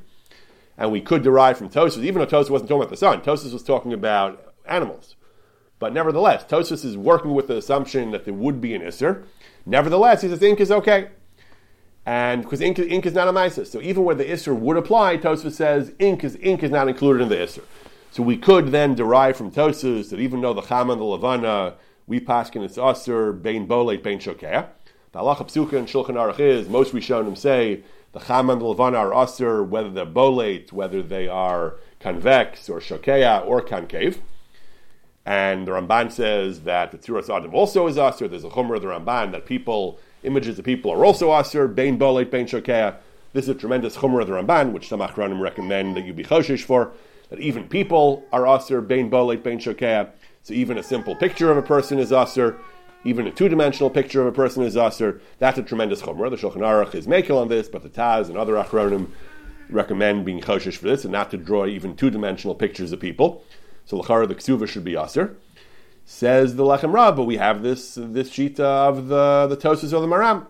[0.77, 3.21] and we could derive from Tosfos, even though Tosfos wasn't talking about the sun.
[3.21, 5.15] Tosfos was talking about animals,
[5.79, 9.23] but nevertheless, Tosfos is working with the assumption that there would be an isser.
[9.65, 11.12] Nevertheless, he says ink is okay.
[12.09, 15.17] And because ink, ink is not a ma'isa, so even where the isser would apply,
[15.17, 17.61] Tosfos says ink is ink is not included in the isser.
[18.09, 21.75] So we could then derive from Tosfos that even though the Chama and the Levana,
[22.07, 24.65] we paskin it's usr, bein bolet, bein shokeh.
[25.11, 28.97] The halacha psuka and Shulchan Aruch is, most Rishonim say, the Chama and the Levana
[28.97, 34.19] are usr, whether they're bolet, whether they are convex or shokea or concave.
[35.27, 38.27] And the Ramban says that the Tzuras Adam also is usr.
[38.27, 41.97] There's a chumrah of the Ramban that people Images of people are also asur, bein
[41.97, 42.97] bolet, bein shokea.
[43.32, 46.23] This is a tremendous chumrah of the Ramban, which some achronim recommend that you be
[46.23, 46.91] choshish for,
[47.29, 50.10] that even people are asur, bein bolet, bein shokea.
[50.43, 52.58] So even a simple picture of a person is asur,
[53.05, 55.21] even a two-dimensional picture of a person is asur.
[55.38, 56.29] That's a tremendous chumrah.
[56.29, 59.12] The Shulchan Aruch is makel on this, but the Taz and other achronim
[59.69, 63.43] recommend being choshish for this and not to draw even two-dimensional pictures of people.
[63.86, 65.36] So lachara the ksuva should be asur.
[66.11, 70.01] Says the Lechem Rav, but we have this this shita of the the Tosfos or
[70.01, 70.47] the Maram.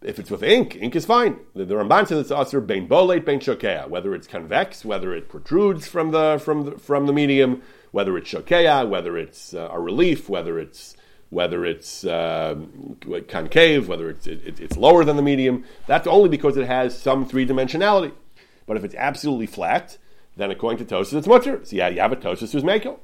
[0.00, 1.40] If it's with ink, ink is fine.
[1.54, 5.28] The, the Ramban says it's asur bein bolet bein shokea, whether it's convex, whether it
[5.28, 9.78] protrudes from the from the, from the medium, whether it's shokea, whether it's uh, a
[9.78, 10.96] relief, whether it's
[11.28, 12.56] whether it's uh,
[13.28, 15.64] concave, whether it's it, it's lower than the medium.
[15.86, 18.12] That's only because it has some three dimensionality.
[18.66, 19.98] But if it's absolutely flat,
[20.34, 21.60] then according to Tosfos, it's mutter.
[21.62, 23.00] So yeah, you have a Tosfos who's makel.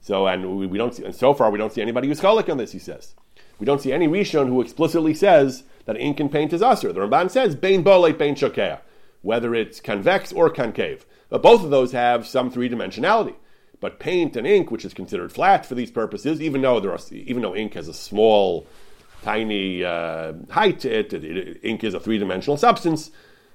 [0.00, 2.48] So, and we, we don't see, and so far we don't see anybody who's chalik
[2.48, 2.72] on this.
[2.72, 3.14] He says
[3.58, 6.92] we don't see any rishon who explicitly says that ink and paint is usher.
[6.92, 8.80] The Ramban says bein bolet bein shokea,
[9.22, 11.04] whether it's convex or concave.
[11.28, 13.34] But both of those have some three dimensionality.
[13.78, 16.98] But paint and ink, which is considered flat for these purposes, even though there are,
[17.10, 18.66] even though ink has a small,
[19.22, 23.10] tiny uh, height to it, it, it, ink is a three dimensional substance.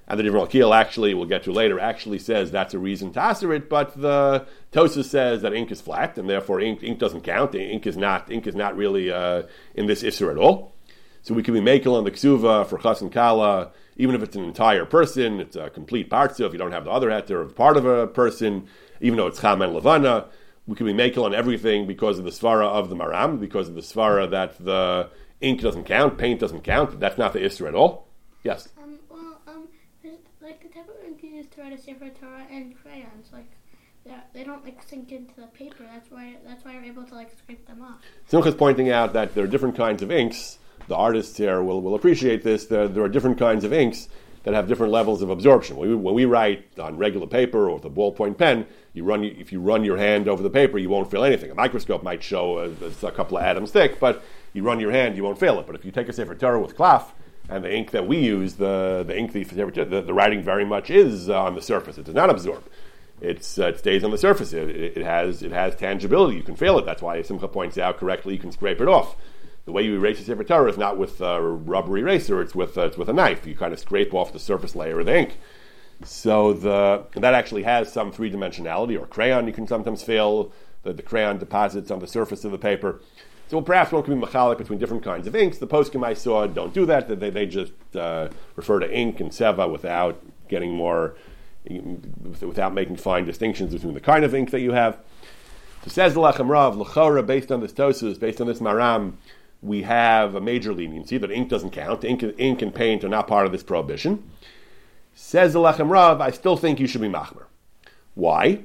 [0.08, 3.22] And the Divrei Malkiel actually, we'll get to later, actually says that's a reason to
[3.22, 7.22] answer it, but the Tosa says that ink is flat, and therefore ink, ink doesn't
[7.22, 7.54] count.
[7.54, 9.42] Ink is not ink is not really uh,
[9.74, 10.74] in this Isser at all.
[11.22, 14.36] So we can be makel on the ksuva for chas and kala, even if it's
[14.36, 17.56] an entire person, it's a complete parts if you don't have the other heter of
[17.56, 18.68] part of a person,
[19.00, 20.26] even though it's cham and levana.
[20.68, 23.74] We can be makel on everything because of the svara of the maram, because of
[23.74, 27.00] the svara that the ink doesn't count, paint doesn't count.
[27.00, 28.08] That's not the Isser at all.
[28.42, 28.68] Yes.
[28.80, 29.68] Um, well, um,
[30.40, 33.46] like the type of ink you use to write a Sefer Torah and crayons, like
[34.34, 35.84] they don't like sink into the paper.
[35.92, 38.00] That's why that's why you're able to like scrape them off.
[38.28, 40.58] Simcha's pointing out that there are different kinds of inks.
[40.88, 42.66] The artists here will, will appreciate this.
[42.66, 44.08] There, there are different kinds of inks
[44.44, 45.76] that have different levels of absorption.
[45.76, 49.24] When we, when we write on regular paper or with a ballpoint pen, you run
[49.24, 51.50] if you run your hand over the paper, you won't feel anything.
[51.50, 55.16] A microscope might show a, a couple of atoms thick, but you run your hand,
[55.16, 55.66] you won't feel it.
[55.66, 57.12] But if you take a Sefer Torah with cloth,
[57.48, 60.90] and the ink that we use, the, the ink, the, the, the writing very much
[60.90, 61.98] is uh, on the surface.
[61.98, 62.64] It does not absorb.
[63.20, 64.52] It's, uh, it stays on the surface.
[64.52, 66.36] It, it, has, it has tangibility.
[66.36, 66.84] You can feel it.
[66.84, 69.16] That's why Simcha points out correctly you can scrape it off.
[69.64, 72.78] The way you erase a Sefer Torah is not with a rubber eraser, it's with,
[72.78, 73.46] uh, it's with a knife.
[73.46, 75.38] You kind of scrape off the surface layer of the ink.
[76.04, 80.52] So the, that actually has some three dimensionality, or crayon you can sometimes feel.
[80.82, 83.00] The, the crayon deposits on the surface of the paper.
[83.48, 85.58] So perhaps one can be machalik between different kinds of inks.
[85.58, 87.08] The poskim I saw don't do that.
[87.20, 91.16] They, they just uh, refer to ink and seva without getting more,
[92.40, 94.98] without making fine distinctions between the kind of ink that you have.
[95.84, 99.12] So says the Lechem Rav, Lechora, based on this Tosfos, based on this Maram,
[99.62, 102.04] we have a major leniency that ink doesn't count.
[102.04, 104.28] Ink, ink and paint are not part of this prohibition.
[105.14, 107.44] Says the Lechem Rav, I still think you should be machmer.
[108.14, 108.64] Why?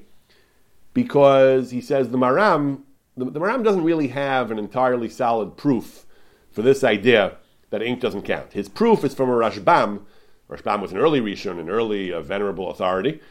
[0.94, 2.82] Because he says the Maram
[3.26, 6.06] the, the Maram doesn't really have an entirely solid proof
[6.52, 7.38] for this idea
[7.70, 8.54] that ink doesn't count.
[8.54, 10.02] His proof is from a Rashbam.
[10.50, 13.22] Rashbam was an early Rishon, an early uh, venerable authority.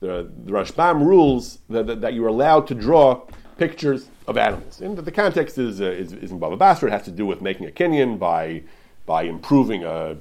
[0.00, 3.22] The, the Rashbam rules that, that, that, you're allowed to draw
[3.58, 4.80] pictures of animals.
[4.80, 6.88] And the context is, uh, is, is in Baba Basra.
[6.88, 8.62] It has to do with making a kinyan by,
[9.06, 10.16] by improving, a,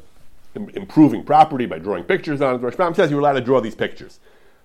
[0.53, 2.57] improving property, by drawing pictures on it.
[2.62, 4.19] The Rashbam says you're allowed to draw these pictures.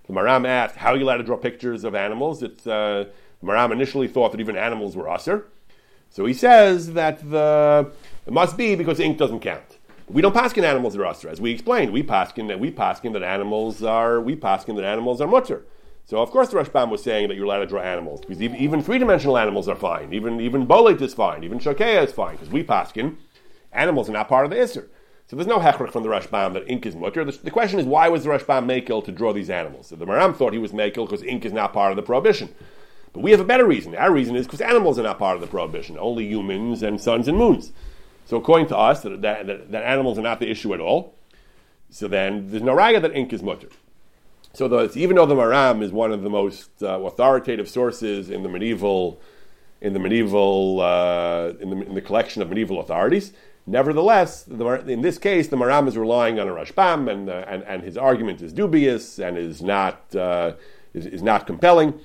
[0.07, 2.42] The Maram asked, how are you allowed to draw pictures of animals?
[2.42, 2.66] It's...
[2.66, 3.07] Uh,
[3.42, 5.46] Maram initially thought that even animals were usher.
[6.11, 7.90] So he says that the,
[8.27, 9.79] it must be because ink doesn't count.
[10.09, 11.92] We don't paskin animals are usher, as we explained.
[11.92, 15.64] We paskin that we paskin that animals are we paskin that animals are mutter.
[16.07, 18.83] So of course the Rashbam was saying that you're allowed to draw animals because even
[18.83, 20.14] three-dimensional animals are fine.
[20.14, 21.44] Even even bolet is fine.
[21.44, 23.16] Even shokea is fine because we paskin
[23.72, 24.88] animals are not part of the isser.
[25.27, 27.22] So there's no hechrich from the Rashbam that ink is mutter.
[27.22, 29.88] The, the, question is why was the Rashbam makel to draw these animals?
[29.88, 32.55] So the Maram thought he was makel because ink is not part of the prohibition.
[33.12, 33.94] But we have a better reason.
[33.94, 37.29] Our reason is because animals are not part of the prohibition, only humans and suns
[37.29, 37.73] and moons.
[38.27, 41.14] So according to us, that, that, that, animals are not the issue at all.
[41.88, 43.71] So then there's no raya that ink is mutter.
[44.53, 48.49] So even though the Maram is one of the most uh, authoritative sources in the
[48.49, 49.21] medieval,
[49.81, 53.33] in the medieval, uh, in, the, in, the, collection of medieval authorities,
[53.66, 57.62] nevertheless, the, in this case, the Maram is relying on a Rashbam, and, uh, and,
[57.62, 60.53] and his argument is dubious and is not, uh,
[60.92, 61.99] is, is not compelling.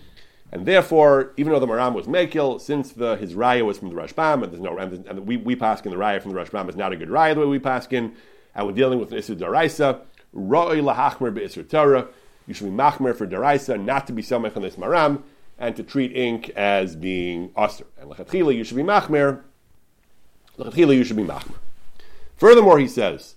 [0.54, 3.96] And therefore, even though the Maram was Mekil, since the, his raya was from the
[3.96, 6.70] Rashbam, and there's no and, and we, we pass in the raya from the Rashbam
[6.70, 8.16] is not a good raya the way we pass in,
[8.54, 12.08] and we're dealing with an Isur Daraisa, Roi lahachmer be'Isur Torah,
[12.46, 15.24] you should be machmer for Daraisa, not to be samech on this Maram,
[15.58, 17.86] and to treat ink as being Asr.
[18.00, 19.42] And Lechatchila, you should be machmer,
[20.60, 21.56] Lechatchila, you should be machmer.
[22.38, 23.34] Furthermore, he says,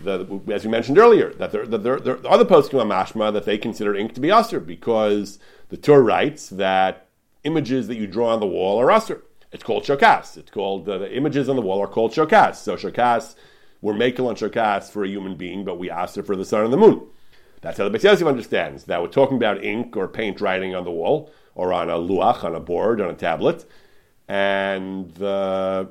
[0.00, 3.34] the, as we mentioned earlier, that there, that there, there are other poskim on mashma
[3.34, 7.08] that they consider ink to be Asr because the Torah writes that
[7.44, 9.22] images that you draw on the wall are usher.
[9.52, 10.36] It's called shokas.
[10.36, 12.56] It's called uh, the images on the wall are called shokas.
[12.56, 13.34] So shokas,
[13.80, 16.72] we're making on shokas for a human being, but we usher for the sun and
[16.72, 17.06] the moon.
[17.60, 20.84] That's how the Beis Yosef understands that we're talking about ink or paint writing on
[20.84, 23.64] the wall or on a luach, on a board, on a tablet,
[24.28, 25.88] and the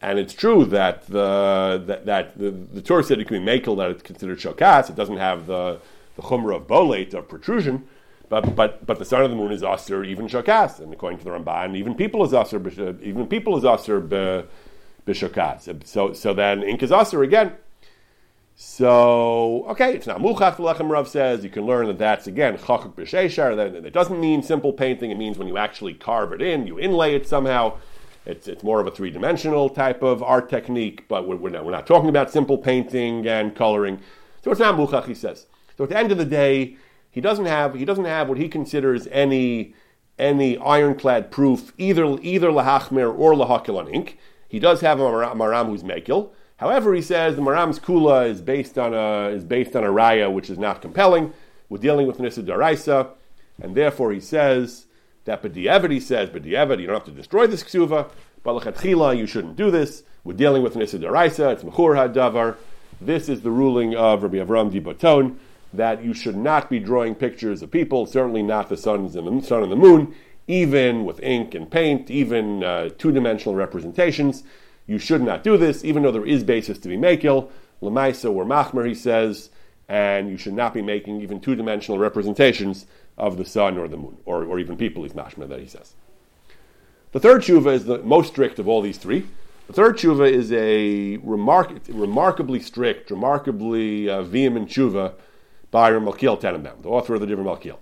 [0.00, 3.76] and it's true that the that, that the, the Torah said it can be makel
[3.76, 4.88] that it's considered shokas.
[4.88, 5.80] It doesn't have the
[6.16, 7.86] the chumrah of bolate of protrusion,
[8.28, 11.24] but but but the sun of the moon is aser even shakas, and according to
[11.24, 14.00] the Ramban, even people is aser uh, even people is aser
[15.06, 15.86] b'shakas.
[15.86, 17.52] So so then ink is aser again.
[18.54, 20.56] So okay, it's not muchach.
[20.56, 23.56] The Lechem Rav says you can learn that that's again chachuk b'sheishar.
[23.56, 25.10] That it doesn't mean simple painting.
[25.10, 27.78] It means when you actually carve it in, you inlay it somehow.
[28.24, 31.64] It's, it's more of a three dimensional type of art technique, but we're, we're, not,
[31.64, 34.00] we're not talking about simple painting and coloring.
[34.44, 35.46] So it's not muchach, he says.
[35.76, 36.76] So at the end of the day,
[37.12, 39.74] he doesn't have he doesn't have what he considers any
[40.18, 44.18] any ironclad proof either either lahachmer or lahakil on ink.
[44.48, 46.30] He does have a maram who's mekil.
[46.56, 50.32] However, he says the Maram's Kula is based on a is based on a raya
[50.32, 51.32] which is not compelling.
[51.68, 53.10] We're dealing with Nisa Daraisa,
[53.60, 54.86] and therefore he says
[55.24, 58.10] that B'di'evet, he says, B'di'evet, you don't have to destroy this ksuva,
[58.42, 60.02] but L'chatchila, you shouldn't do this.
[60.24, 62.56] We're dealing with Nisa Daraisa, it's Mechur HaDavar.
[63.00, 65.40] This is the ruling of Rabbi Avram Di Baton,
[65.72, 69.46] that you should not be drawing pictures of people, certainly not the sun and the,
[69.46, 70.14] sun and the moon,
[70.46, 74.42] even with ink and paint, even uh, two-dimensional representations.
[74.86, 77.50] You should not do this, even though there is basis to be makil.
[77.80, 79.50] Lamaisa or machmer, he says,
[79.88, 84.16] and you should not be making even two-dimensional representations of the sun or the moon,
[84.24, 85.94] or, or even people, is mashma that he says.
[87.12, 89.26] The third tshuva is the most strict of all these three.
[89.66, 95.12] The third tshuva is a remark, remarkably strict, remarkably uh, vehement tshuva
[95.72, 97.78] by Malkiel Tenenbaum, the author of the Divrei Malkiel.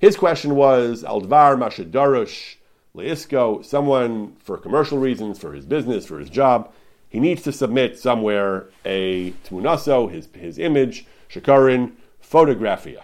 [0.00, 2.56] His question was, Aldvar Mashadarush
[2.96, 6.72] Leisco, someone for commercial reasons, for his business, for his job,
[7.08, 13.02] he needs to submit somewhere a tmunaso, his, his image, shakarin, photographia.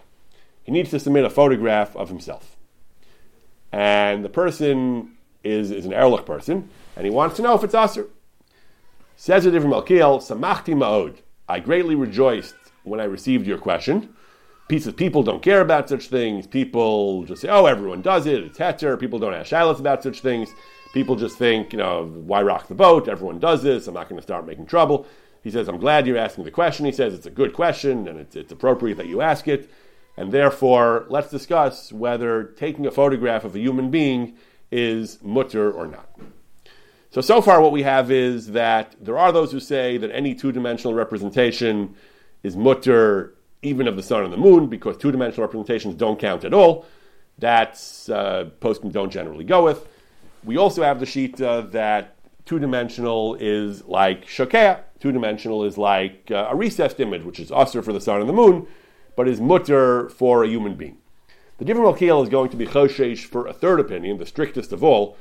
[0.64, 2.56] He needs to submit a photograph of himself.
[3.70, 7.74] And the person is, is an Erlich person, and he wants to know if it's
[7.74, 8.08] Aser.
[9.16, 11.18] Says a Divrei Malkiel, Samachti Ma'od.
[11.50, 12.54] I greatly rejoiced
[12.88, 14.14] when I received your question.
[14.68, 16.46] Pieces, people don't care about such things.
[16.46, 18.42] People just say, oh, everyone does it.
[18.42, 19.00] It's heter.
[19.00, 20.50] People don't ask shilas about such things.
[20.92, 23.08] People just think, you know, why rock the boat?
[23.08, 23.86] Everyone does this.
[23.86, 25.06] I'm not going to start making trouble.
[25.42, 26.84] He says, I'm glad you're asking the question.
[26.84, 29.70] He says, it's a good question and it's, it's appropriate that you ask it.
[30.16, 34.36] And therefore, let's discuss whether taking a photograph of a human being
[34.70, 36.10] is mutter or not.
[37.10, 40.34] So, so far, what we have is that there are those who say that any
[40.34, 41.94] two dimensional representation
[42.42, 46.44] is mutter even of the sun and the moon because two dimensional representations don't count
[46.44, 46.86] at all.
[47.38, 49.86] That's uh, don't generally go with.
[50.44, 54.80] We also have the sheet uh, that two dimensional is like shokea.
[55.00, 58.28] Two dimensional is like uh, a recessed image, which is usher for the sun and
[58.28, 58.66] the moon,
[59.16, 60.98] but is mutter for a human being.
[61.58, 64.84] The Divrei Malkiel is going to be choshesh for a third opinion, the strictest of
[64.84, 65.16] all,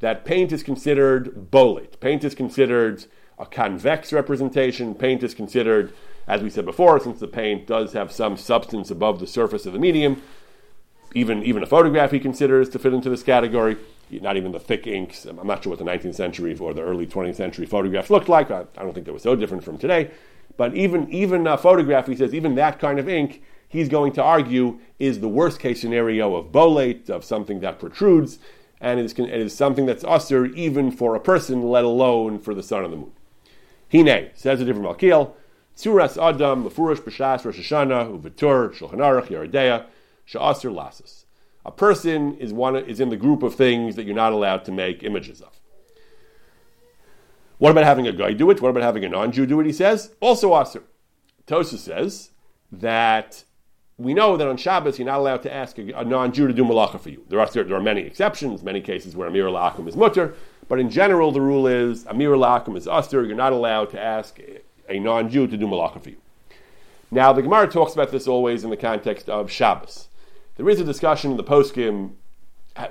[0.00, 2.00] that paint is considered bolit.
[2.00, 3.06] Paint is considered
[3.38, 4.94] a convex representation.
[4.94, 5.92] Paint is considered
[6.28, 9.72] as we said before, since the paint does have some substance above the surface of
[9.72, 10.20] the medium,
[11.14, 13.76] even, even a photograph he considers to fit into this category.
[14.10, 15.24] Not even the thick inks.
[15.24, 18.50] I'm not sure what the 19th century or the early 20th century photographs looked like.
[18.50, 20.10] I, I don't think they were so different from today.
[20.56, 24.22] But even, even a photograph, he says, even that kind of ink, he's going to
[24.22, 28.38] argue is the worst case scenario of bolate, of something that protrudes,
[28.80, 32.54] and it is, it is something that's usher even for a person, let alone for
[32.54, 33.12] the sun and the moon.
[33.92, 35.32] Hine, says a Divrei Malkiel,
[35.76, 39.86] Tzuras Adam, Mefurish B'Shas, Rosh Hashanah, Uvitur, Shulchan Aruch, Yoreh Deah,
[40.26, 41.24] Sha'asir Lasas.
[41.64, 44.72] A person is one is in the group of things that you're not allowed to
[44.72, 45.60] make images of.
[47.58, 48.60] What about having a guy do it?
[48.60, 49.66] What about having a non-Jew do it?
[49.66, 50.82] He says also asir.
[51.46, 52.30] Tosa says
[52.70, 53.44] that
[53.98, 56.64] we know that on Shabbos you're not allowed to ask a, a non-Jew to do
[56.64, 57.24] malacha for you.
[57.28, 60.34] There are there are many exceptions, many cases where amir la'akum is mutter,
[60.68, 63.24] but in general the rule is amir la'akum is asir.
[63.24, 64.38] You're not allowed to ask
[64.88, 66.18] a non-Jew to do malacha for you.
[67.10, 70.08] Now, the Gemara talks about this always in the context of Shabbos.
[70.56, 72.14] There is a discussion in the poskim.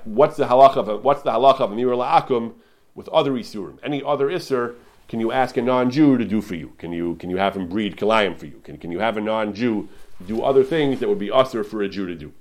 [0.06, 2.54] What's the halacha of what's the halacha of amir la'akum
[2.96, 3.78] with other isurim?
[3.84, 4.76] Any other iser
[5.08, 6.74] can you ask a non-Jew to do for you?
[6.80, 8.60] Can you can you have him breed kalayim for you?
[8.64, 9.88] Can, can you have a non-Jew
[10.26, 12.34] do other things that would be usher for a Jew to do?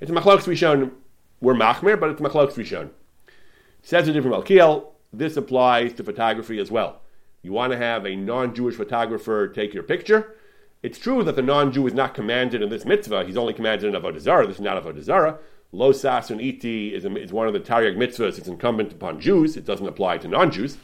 [0.00, 0.92] It's machlokes rishon.
[1.40, 2.90] We're machmer, but it's machlokes rishon.
[3.82, 4.86] Says a Divrei Malkiel.
[5.12, 7.02] This applies to photography as well
[7.42, 10.36] you want to have a non-Jewish photographer take your picture.
[10.82, 13.24] It's true that the non-Jew is not commanded in this mitzvah.
[13.24, 14.46] He's only commanded in Avodah Zarah.
[14.46, 15.38] This is not Avodah Zarah.
[15.72, 18.38] Lo sasun iti is, a, is one of the Taryag mitzvahs.
[18.38, 19.56] It's incumbent upon Jews.
[19.56, 20.76] It doesn't apply to non-Jews.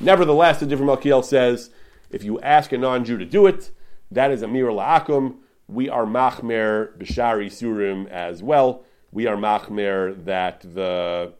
[0.00, 1.70] Nevertheless, the Divrei Malkiel says,
[2.10, 3.70] if you ask a non-Jew to do it,
[4.10, 5.36] that is a mir la'akum.
[5.68, 8.84] We are machmer b'shari surim as well.
[9.12, 11.34] We are machmer that the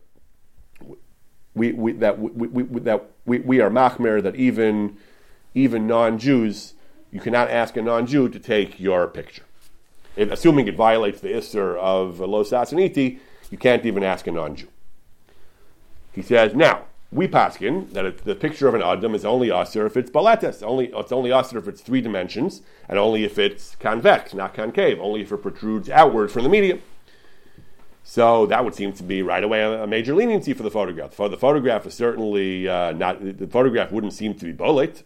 [1.54, 4.98] we, we that we, we, that we, we are machmer that even
[5.54, 6.74] even non-Jews
[7.10, 9.44] you cannot ask a non-Jew to take your picture.
[10.14, 14.68] If, assuming it violates the isser of lo sasaniti, you can't even ask a non-Jew.
[16.12, 19.86] He says now we paskin that it, the picture of an adam is only aser
[19.86, 23.76] if it's baletes, only it's only aser if it's three dimensions, and only if it's
[23.76, 26.82] convex, not concave, only if it protrudes outward from the medium.
[28.04, 31.12] So that would seem to be right away a, major leniency for the photograph.
[31.12, 35.02] For The photograph is certainly uh, not, the photograph wouldn't seem to be bolet.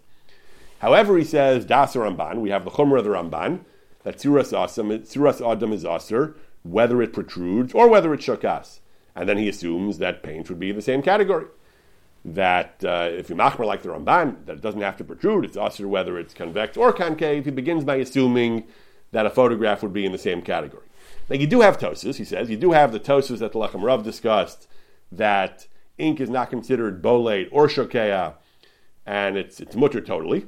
[0.79, 3.61] However, he says, Das Ramban, we have the Chumrah of the Ramban,
[4.05, 8.81] that Tzuras Adam is Aser, whether it protrudes or whether it Shakas.
[9.15, 11.47] And then he assumes that paint would be the same category.
[12.25, 15.45] That uh, if you machmer like the Ramban, that it doesn't have to protrude.
[15.45, 17.45] It's also whether it's convex or concave.
[17.45, 18.65] He begins by assuming
[19.11, 20.87] that a photograph would be in the same category.
[21.29, 22.51] Now you do have tosis, he says.
[22.51, 24.69] You do have the tosis that the Lechem Rav discussed
[25.11, 25.67] that
[25.99, 28.35] ink is not considered bolate or shokea,
[29.07, 30.47] and it's it's mutter totally.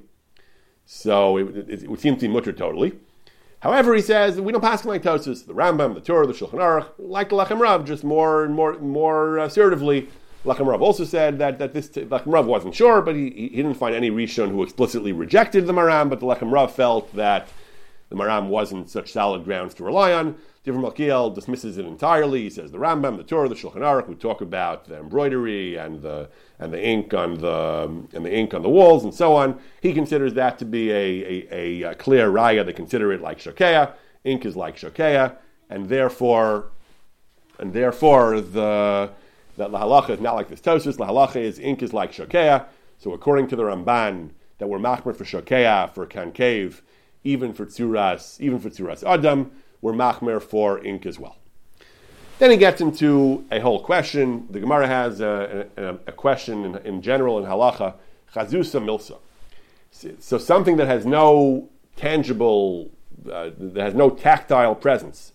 [0.86, 2.98] So it, it, it, would seem to be mutter totally.
[3.60, 5.46] However, he says we don't pass like tosis.
[5.46, 8.78] The Rambam, the Tur, the Shulchan Aruch, like the Lechem Rav, just more and more
[8.78, 10.08] more assertively
[10.44, 13.74] Lechem Rav also said that, that this Lechem Rav wasn't sure, but he, he didn't
[13.74, 17.48] find any Rishon who explicitly rejected the Maram, but the Lechem Rav felt that
[18.10, 20.36] the Maram wasn't such solid grounds to rely on.
[20.64, 22.42] Divrei Malkiel dismisses it entirely.
[22.42, 26.00] He says the Rambam, the Tur, the Shulchan Aruch, who talk about the embroidery and
[26.00, 29.60] the and the ink on the and the ink on the walls and so on.
[29.82, 32.64] He considers that to be a, a, a clear raya.
[32.64, 33.92] They consider it like shokea.
[34.24, 35.36] Ink is like shokea,
[35.68, 36.70] and therefore,
[37.58, 39.10] and therefore the
[39.56, 40.98] that la halacha is not like this tosis.
[40.98, 42.66] La halacha is ink is like shokea.
[42.98, 46.82] So according to the Ramban, that we're machmer for shokea for concave,
[47.22, 49.50] even for tzuras, even for tzuras adam,
[49.80, 51.36] we're machmer for ink as well.
[52.38, 54.46] Then he gets into a whole question.
[54.50, 57.94] The Gemara has a, a, a question in, in, general in halacha,
[58.34, 59.18] chazusa milsa.
[60.18, 62.90] So something that has no tangible,
[63.30, 65.32] uh, that has no tactile presence,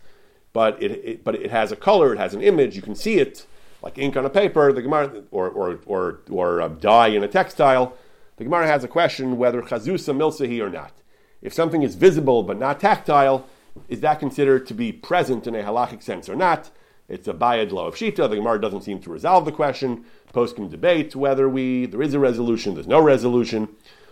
[0.51, 3.19] but it, it, but it has a color, it has an image, you can see
[3.19, 3.45] it
[3.81, 7.27] like ink on a paper, the Gemara, or or or, or uh, dye in a
[7.27, 7.95] textile,
[8.37, 10.93] the Gemara has a question whether chazusa milsahi or not.
[11.41, 13.45] If something is visible but not tactile,
[13.87, 16.71] is that considered to be present in a halachic sense or not?
[17.07, 18.29] It's a bayad law of shita.
[18.29, 20.05] The Gemara doesn't seem to resolve the question.
[20.31, 22.75] Post debate whether we there is a resolution.
[22.75, 23.69] There's no resolution.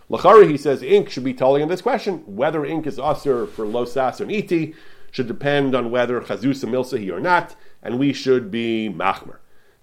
[0.09, 2.23] Lachari, he says, ink should be totally in this question.
[2.25, 4.73] Whether ink is usher for losas or iti
[5.11, 9.37] should depend on whether chazusa milsahi or not, and we should be machmer.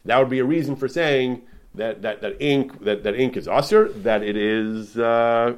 [0.05, 1.43] That would be a reason for saying
[1.75, 5.57] that, that, that ink that, that ink is usher, that it is uh,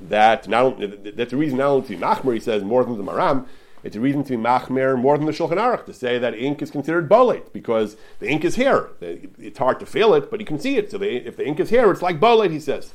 [0.00, 0.78] that not
[1.16, 3.46] that's a reason not only to be machmer, he says more than the maram.
[3.82, 6.60] It's a reason to be machmer more than the Shulchan Aruch to say that ink
[6.60, 8.88] is considered bolate because the ink is here.
[9.00, 10.90] It's hard to feel it, but you can see it.
[10.90, 12.94] So the, if the ink is here, it's like bolate, he says.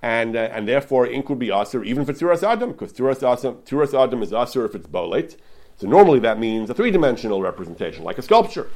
[0.00, 3.56] And, uh, and therefore, ink would be asur even for Tzuras Adam, because Tzuras Adam,
[3.66, 5.36] Tzuras Adam is asur if it's bolate.
[5.76, 8.70] So normally that means a three dimensional representation, like a sculpture.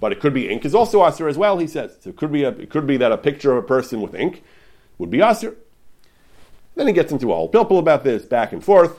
[0.00, 1.96] But it could be ink is also asr as well, he says.
[2.00, 4.14] So it could be a, it could be that a picture of a person with
[4.14, 4.42] ink
[4.98, 5.56] would be asr.
[6.74, 8.98] Then he gets into a whole pilpul about this, back and forth.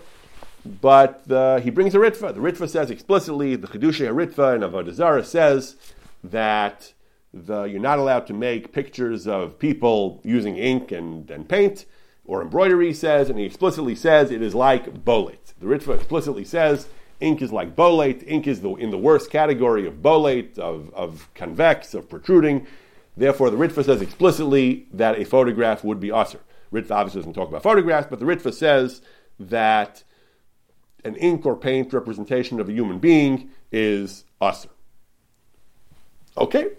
[0.81, 2.33] But uh, he brings a ritva.
[2.33, 5.75] The ritva says explicitly, the Chedushay Ritva and Avodah says
[6.23, 6.93] that
[7.33, 11.85] the, you're not allowed to make pictures of people using ink and, and paint
[12.25, 15.53] or embroidery, says, and he explicitly says it is like bolet.
[15.59, 16.87] The Ritva explicitly says
[17.19, 18.23] Ink is like bolate.
[18.25, 22.65] Ink is the, in the worst category of bolate, of, of convex, of protruding.
[23.17, 26.39] Therefore, the Ritva says explicitly that a photograph would be usher.
[26.71, 29.01] Ritva obviously doesn't talk about photographs, but the Ritva says
[29.39, 30.03] that
[31.03, 34.69] an ink or paint representation of a human being is usher.
[36.37, 36.71] Okay?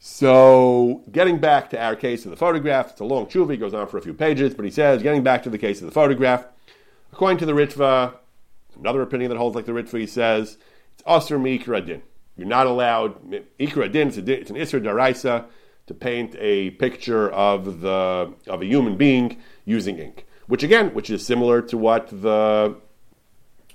[0.00, 3.72] So, getting back to our case of the photograph, it's a long tshuva, he goes
[3.72, 5.92] on for a few pages, but he says, getting back to the case of the
[5.92, 6.46] photograph,
[7.12, 8.14] according to the Ritva,
[8.78, 10.58] Another opinion that holds like the Ritva says
[10.94, 12.00] it's Asr mi Ikra
[12.36, 14.08] You're not allowed Ikra Din.
[14.08, 15.46] It's, it's an Isra Daraisa
[15.86, 21.10] to paint a picture of the of a human being using ink, which again, which
[21.10, 22.76] is similar to what the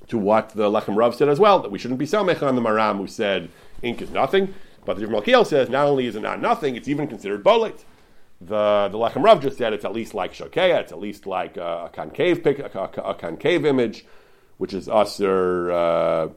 [0.07, 2.61] to what the Lechem Rav said as well, that we shouldn't be Samech on the
[2.61, 3.49] Maram who said
[3.83, 4.53] ink is nothing.
[4.85, 7.83] But the Malkiel says not only is it not nothing, it's even considered bolet.
[8.41, 11.57] The the Lechem Rav just said it's at least like Shokea, it's at least like
[11.57, 14.05] a, a concave pic, a, a, a concave image
[14.59, 16.27] which is usher, uh,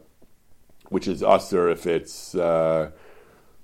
[0.91, 2.91] which is usher if it's uh,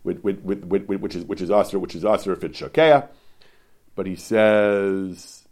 [0.03, 3.09] with, with, with, which is which is usher, which is usher if it's shakea.
[3.95, 5.47] But he says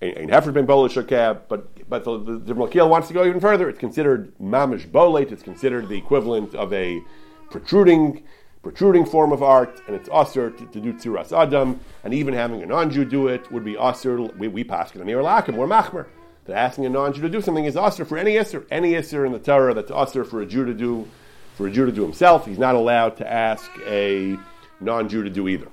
[0.00, 1.42] ain't heifer been bolet shakea.
[1.48, 3.68] But but the, the, the wants to go even further.
[3.68, 5.30] It's considered mamish bolet.
[5.30, 7.02] It's considered the equivalent of a
[7.50, 8.22] protruding
[8.62, 12.62] protruding form of art, and it's usher to, to, do tzuras adam, and even having
[12.62, 14.18] a non-Jew do it would be usher.
[14.18, 16.06] We, we pass it on lakim, we're machmer
[16.44, 18.66] that asking a non-Jew to do something is usher for any isser.
[18.70, 21.08] Any isser in the Torah that's usher for a Jew to do,
[21.56, 24.36] for a Jew to do himself, he's not allowed to ask a
[24.80, 25.68] non-Jew to do either.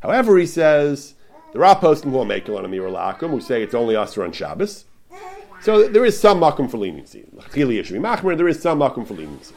[0.00, 1.14] However, he says
[1.52, 4.84] there are posting who make on a lakum who say it's only usher on Shabbos.
[5.60, 7.24] So there is some makum for leniency.
[7.52, 9.54] There is some makum for leniency.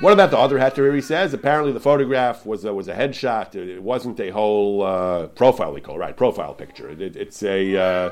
[0.00, 0.94] What about the other heter?
[0.94, 3.56] He says apparently the photograph was a, was a headshot.
[3.56, 5.72] It wasn't a whole uh, profile.
[5.72, 6.88] We call it, right profile picture.
[6.90, 8.10] It, it's a uh,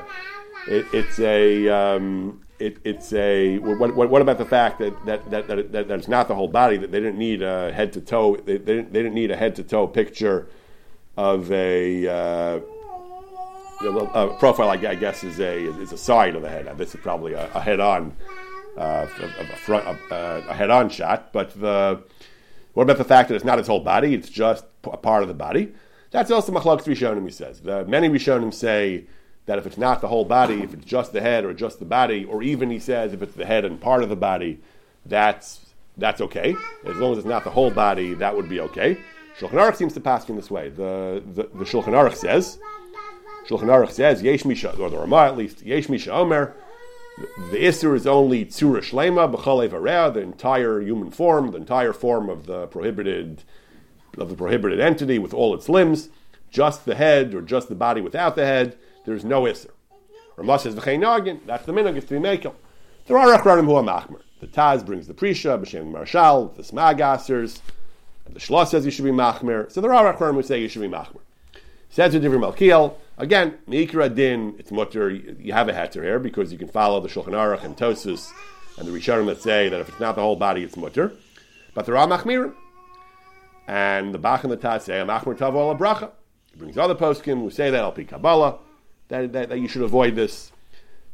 [0.67, 5.29] it, it's a um, it, it's a what, what, what, about the fact that that,
[5.29, 8.01] that, that, that, it's not the whole body that they didn't need a head to
[8.01, 10.47] toe they, they, didn't, they didn't need a head to toe picture
[11.15, 12.59] of a, uh,
[13.81, 16.75] a profile I guess is a is a side of the head.
[16.77, 18.15] This is probably a, a head on
[18.75, 22.03] uh, a, front a, a head on shot but the
[22.73, 25.27] what about the fact that it's not its whole body it's just a part of
[25.27, 25.73] the body?
[26.09, 27.61] That's also machlok Rishonim he says.
[27.61, 29.05] The, many Rishonim say
[29.47, 31.85] that if it's not the whole body, if it's just the head or just the
[31.85, 34.59] body, or even he says if it's the head and part of the body,
[35.05, 35.61] that's
[35.97, 36.55] that's okay.
[36.85, 38.99] As long as it's not the whole body, that would be okay.
[39.39, 40.69] Shulchan Aruch seems to pass in this way.
[40.69, 42.59] The, the, the Shulchan Aruch says,
[43.47, 46.53] Shulchan Aruch says, Yesh Misha, or the Ramah at least, Yesh Misha Omer,
[47.51, 52.29] the Isser is only Tzura Shlema, B'chalev Areh, the entire human form, the entire form
[52.29, 53.43] of the prohibited
[54.17, 56.09] of the prohibited entity with all its limbs,
[56.49, 58.77] just the head or just the body without the head,
[59.07, 59.71] there's no Isser.
[60.35, 62.53] Ramah says, V'chein Nagin, that's the minhag, to be makel.
[63.07, 64.19] There are Achranim who are Machmer.
[64.41, 67.61] The Taz brings the Prisha, B'Shem Marshal, the Smagasers,
[68.29, 69.71] the Shloss says you should be Machmer.
[69.71, 71.21] So there are Achranim who say you should be Machmer.
[71.89, 76.51] Says to Divrei Malkiel, again, Mikra Din, it's mutter, you have a heter here because
[76.51, 78.29] you can follow the Shulchan Aruch and Tosus
[78.77, 81.13] and the Rishonim that say that if it's not the whole body, it's mutter.
[81.73, 82.53] But there are Machmirim.
[83.69, 86.11] And the Bach and the Taz say, Machmer Tavo Bracha.
[86.51, 88.59] He brings other poskim who say that, Al Kabbalah
[89.09, 90.51] that, that, that, you should avoid this.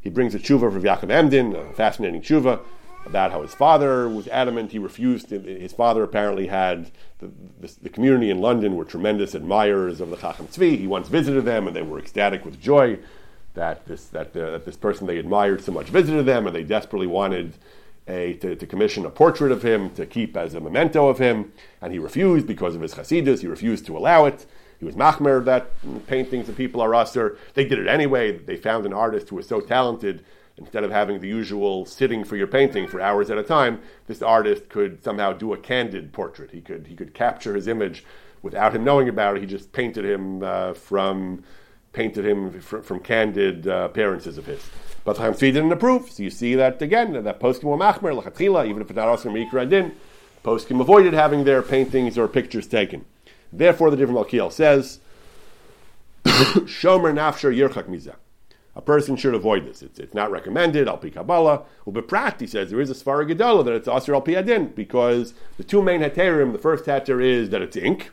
[0.00, 2.60] He brings a tshuva from Yaakov Emden, a fascinating tshuva
[3.06, 4.72] about how his father was adamant.
[4.72, 5.30] He refused.
[5.30, 7.30] His father apparently had the,
[7.60, 10.78] the, the community in London were tremendous admirers of the Chacham Tzvi.
[10.78, 12.98] He once visited them, and they were ecstatic with joy
[13.54, 16.64] that this that, uh, that this person they admired so much visited them, and they
[16.64, 17.54] desperately wanted
[18.06, 21.52] a, to, to, commission a portrait of him to keep as a memento of him,
[21.80, 23.40] and he refused because of his chasidus.
[23.40, 24.44] He refused to allow it.
[24.84, 25.70] He was machmer that
[26.06, 27.38] paintings of people are usher.
[27.54, 28.36] They did it anyway.
[28.36, 30.22] They found an artist who was so talented.
[30.58, 34.20] Instead of having the usual sitting for your painting for hours at a time, this
[34.20, 36.50] artist could somehow do a candid portrait.
[36.50, 38.04] He could he could capture his image
[38.42, 39.40] without him knowing about it.
[39.40, 41.42] He just painted him uh, from
[41.94, 44.60] painted him fr- from candid uh, appearances of his.
[45.02, 46.10] But Chacham Tzvi didn't approve.
[46.10, 49.30] So you see that again, that poskim were machmer, lachatchila, even if it's not also
[49.30, 49.92] mikra din,
[50.44, 53.06] poskim avoided having their paintings or pictures taken.
[53.56, 55.00] Therefore, the Divrei Malkiel says,
[56.24, 58.16] Shomer nafsher yirchak mizah.
[58.76, 59.82] A person should avoid this.
[59.82, 61.62] It's, it's not recommended, al pi Kabbalah.
[61.86, 65.34] Ubeprat, he says, there is a Svara Gedola that it's Asr al pi adin, because
[65.58, 68.10] the two main heterim, the first heter is that it's ink,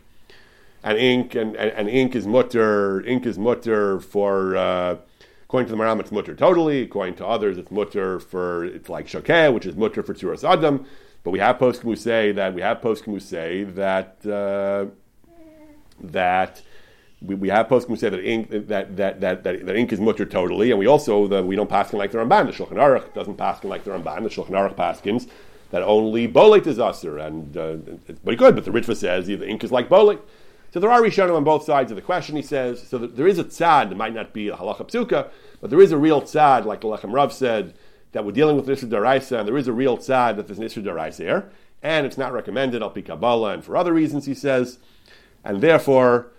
[0.84, 4.98] and ink, and, and, and ink is mutter, ink is mutter for, uh,
[5.44, 9.08] according to the Maram, it's mutter totally, according to others, it's mutter for, it's like
[9.08, 10.86] shokeh, which is mutter for Tzuras Adam,
[11.24, 14.92] but we have poskim who say that, we have poskim who say that, uh,
[16.04, 16.62] that
[17.22, 20.00] we, we have poskim who say that ink that that that, that, that ink is
[20.00, 22.48] mutter totally, and we also the, we don't paskin like the Ramban.
[22.48, 24.24] The Shulchan Aruch doesn't paskin like the Ramban.
[24.24, 25.30] The Shulchan Aruch paskins
[25.72, 27.78] that only bolet is aser, and uh,
[28.08, 28.56] it's pretty good.
[28.56, 30.20] But the Ritva says the ink is like bolet.
[30.74, 32.36] So there are Rishonim on both sides of the question.
[32.36, 32.98] He says so.
[32.98, 33.92] There is a tzad.
[33.92, 35.30] It might not be a halacha psuka,
[35.60, 37.74] but there is a real tzad, like the Lechem Rav said,
[38.12, 40.66] that we're dealing with Nisr Daraisa, and there is a real tzad that there's an
[40.66, 44.34] Nisr Daraisa here, and it's not recommended al pi Kabbalah, and for other reasons, he
[44.34, 44.78] says.
[45.44, 46.32] And therefore,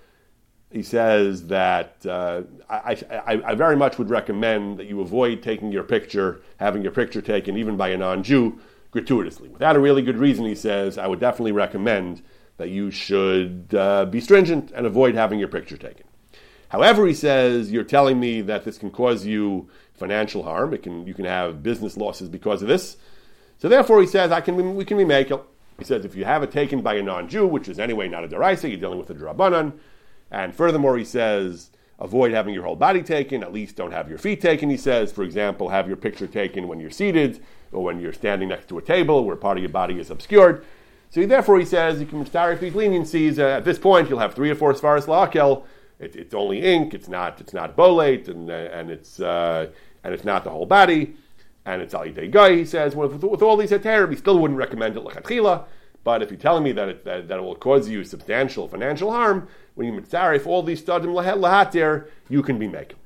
[0.70, 5.70] he says that uh, I, I, I, very much would recommend that you avoid taking
[5.70, 8.59] your picture, having your picture taken even by a non Jew
[8.90, 9.48] gratuitously.
[9.48, 12.22] Without a really good reason, he says, I would definitely recommend
[12.57, 16.07] that you should uh, be stringent and avoid having your picture taken.
[16.68, 20.72] However, he says, you're telling me that this can cause you financial harm.
[20.72, 22.96] It can, you can have business losses because of this.
[23.59, 25.42] So therefore, he says, I can, we can be makel.
[25.83, 28.28] He says if you have it taken by a non-Jew, which is anyway not a
[28.28, 29.72] deraisa, you're dealing with a drabanan.
[30.30, 33.43] And furthermore, he says avoid having your whole body taken.
[33.43, 34.70] At least don't have your feet taken.
[34.70, 38.51] He says, for example, have your picture taken when you're seated or when you're standing
[38.51, 40.64] next to a table where part of your body is obscured.
[41.11, 43.41] So therefore, he says you can start these leniencies.
[43.41, 45.64] Uh, at this point, you'll have three or four svaras la'akel.
[45.99, 46.95] It, it's only ink.
[46.95, 47.41] It's not.
[47.41, 49.66] It's not bolate, and uh, and it's uh,
[50.05, 51.16] and it's not the whole body
[51.65, 54.97] and it's Ali Guy, he says, with, with all these heterim, he still wouldn't recommend
[54.97, 55.65] it lechatchila.
[56.05, 59.13] But if you're telling me that it, that, that, it will cause you substantial financial
[59.13, 62.99] harm, when you mitzarif all these stadim lahatir, you can be making.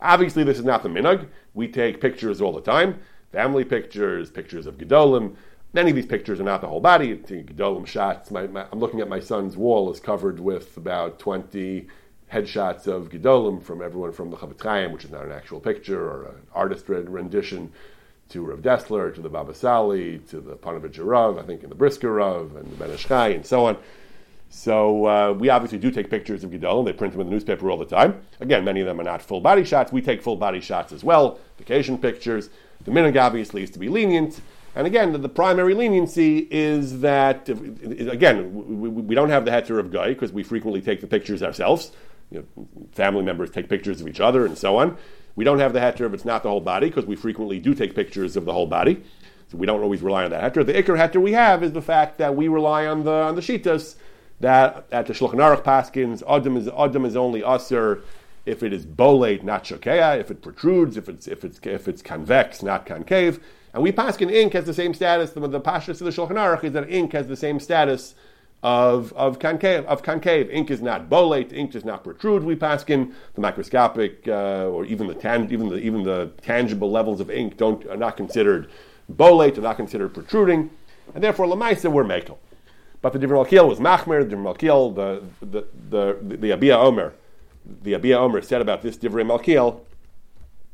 [0.00, 1.26] Obviously, this is not the minhag.
[1.54, 3.00] We take pictures all the time,
[3.32, 5.34] family pictures, pictures of gedolim.
[5.72, 7.16] Many of these pictures are not the whole body.
[7.16, 8.30] Gedolim shots.
[8.30, 11.88] My, my, I'm looking at my son's wall is covered with about 20
[12.32, 16.08] headshots of gedolim from everyone from the Chofetz Chaim, which is not an actual picture
[16.08, 17.72] or an artist rendition
[18.34, 21.74] to Rav Dessler, to the Baba Sali, to the Panovich Rav, I think in the
[21.76, 23.76] Brisker Rav, and the Ben Ish Chai, and so on.
[24.50, 26.84] So uh, we obviously do take pictures of Gedolim.
[26.84, 28.22] They print them in the newspaper all the time.
[28.40, 29.92] Again, many of them are not full body shots.
[29.92, 32.50] We take full body shots as well, vacation pictures.
[32.84, 34.40] The minhag obviously is to be lenient.
[34.74, 39.78] And again, the, the primary leniency is that, again, we, we, don't have the heter
[39.78, 41.92] of guy because we frequently take the pictures ourselves.
[42.32, 44.96] You know, family members take pictures of each other and so on.
[45.36, 47.74] We don't have the heter of it's not the whole body because we frequently do
[47.74, 49.02] take pictures of the whole body.
[49.48, 50.64] So we don't always rely on that heter.
[50.64, 53.40] The ikar heter we have is the fact that we rely on the on the
[53.40, 53.96] shitas
[54.40, 58.02] that at the Shulchan Aruch Paskins, Adam is Adam is only usher
[58.46, 62.02] if it is bolate, not shokea, if it protrudes, if it's if it's if it's
[62.02, 63.42] convex, not concave.
[63.72, 65.30] And we paskin ink has the same status.
[65.30, 68.14] The, the pashas of the Shulchan Aruch is that ink has the same status
[68.64, 69.84] of, of concave.
[69.84, 72.42] Of concave, ink is not bolate, ink does not protrude.
[72.42, 77.20] We paskin the microscopic uh, or even the tan, even the even the tangible levels
[77.20, 78.70] of ink don't are not considered
[79.08, 80.70] bolate, are not considered protruding,
[81.14, 82.38] and therefore lamaisa we're mekel.
[83.02, 87.12] But the Divrei Malkiel was Machmer, the Malkiel, the the the the, Yabia Omer,
[87.82, 89.80] the Yabia Omer said about this Divrei Malkiel.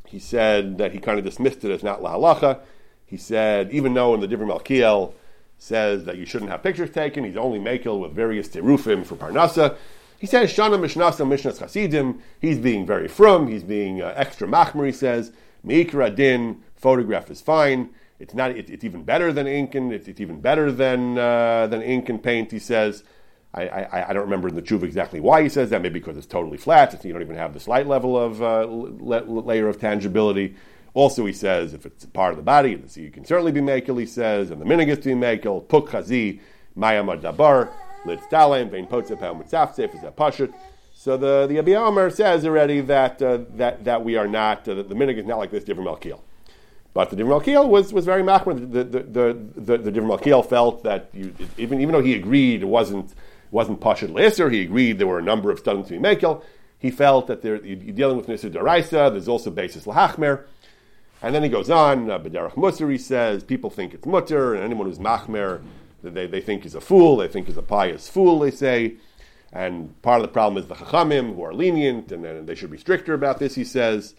[0.07, 2.61] He said that he kind of dismissed it as not la halacha.
[3.05, 5.12] He said even though in the Divrei Malkiel
[5.61, 9.76] says that you shouldn't have pictures taken, he's only makel with various terufim for parnasa.
[10.18, 12.20] He says Shana Mishnasa Mishnas Chasidim.
[12.40, 13.46] He's being very frum.
[13.46, 14.86] He's being uh, extra machmer.
[14.86, 15.32] He says
[15.64, 17.90] Meikra Din photograph is fine.
[18.18, 18.50] It's not.
[18.50, 22.08] It, it's even better than ink and it's, it's even better than uh, than ink
[22.08, 22.50] and paint.
[22.50, 23.04] He says.
[23.52, 25.82] I, I, I, don't remember in the tshuva exactly why he says that.
[25.82, 26.94] Maybe because it's totally flat.
[26.94, 30.54] It's, you don't even have the slight level of uh, layer of tangibility.
[30.93, 33.99] Also, he says if it's a part of the body, you can certainly be makel.
[33.99, 35.66] He says, and the minig is to be makel.
[35.68, 36.41] Puk chazi
[36.76, 37.70] mayamad dabar
[38.05, 40.53] litz talem vein potzep mitzafsef is a pashut.
[40.93, 44.95] So the the Abiyamar says already that uh, that that we are not uh, the
[44.95, 46.20] minig is not like this Divrei Malkiel.
[46.93, 48.59] But the Divrei Malkiel was, was very machmer.
[48.59, 52.66] The, the, the, the, the Malkiel felt that you, even, even though he agreed it
[52.66, 53.14] wasn't,
[53.51, 56.43] wasn't Pashit Leser, he agreed there were a number of studies to be Mekel,
[56.78, 60.45] he felt that there, you're dealing with Nisr Daraisa, there's also basis Lahachmer.
[61.22, 64.86] And then he goes on, uh, B'derach Musar, says, people think it's mutter, and anyone
[64.86, 65.62] who's machmer,
[66.02, 68.96] they, they think he's a fool, they think he's a pious fool, they say.
[69.52, 72.70] And part of the problem is the Chachamim, who are lenient, and, and they should
[72.70, 74.14] be stricter about this, he says.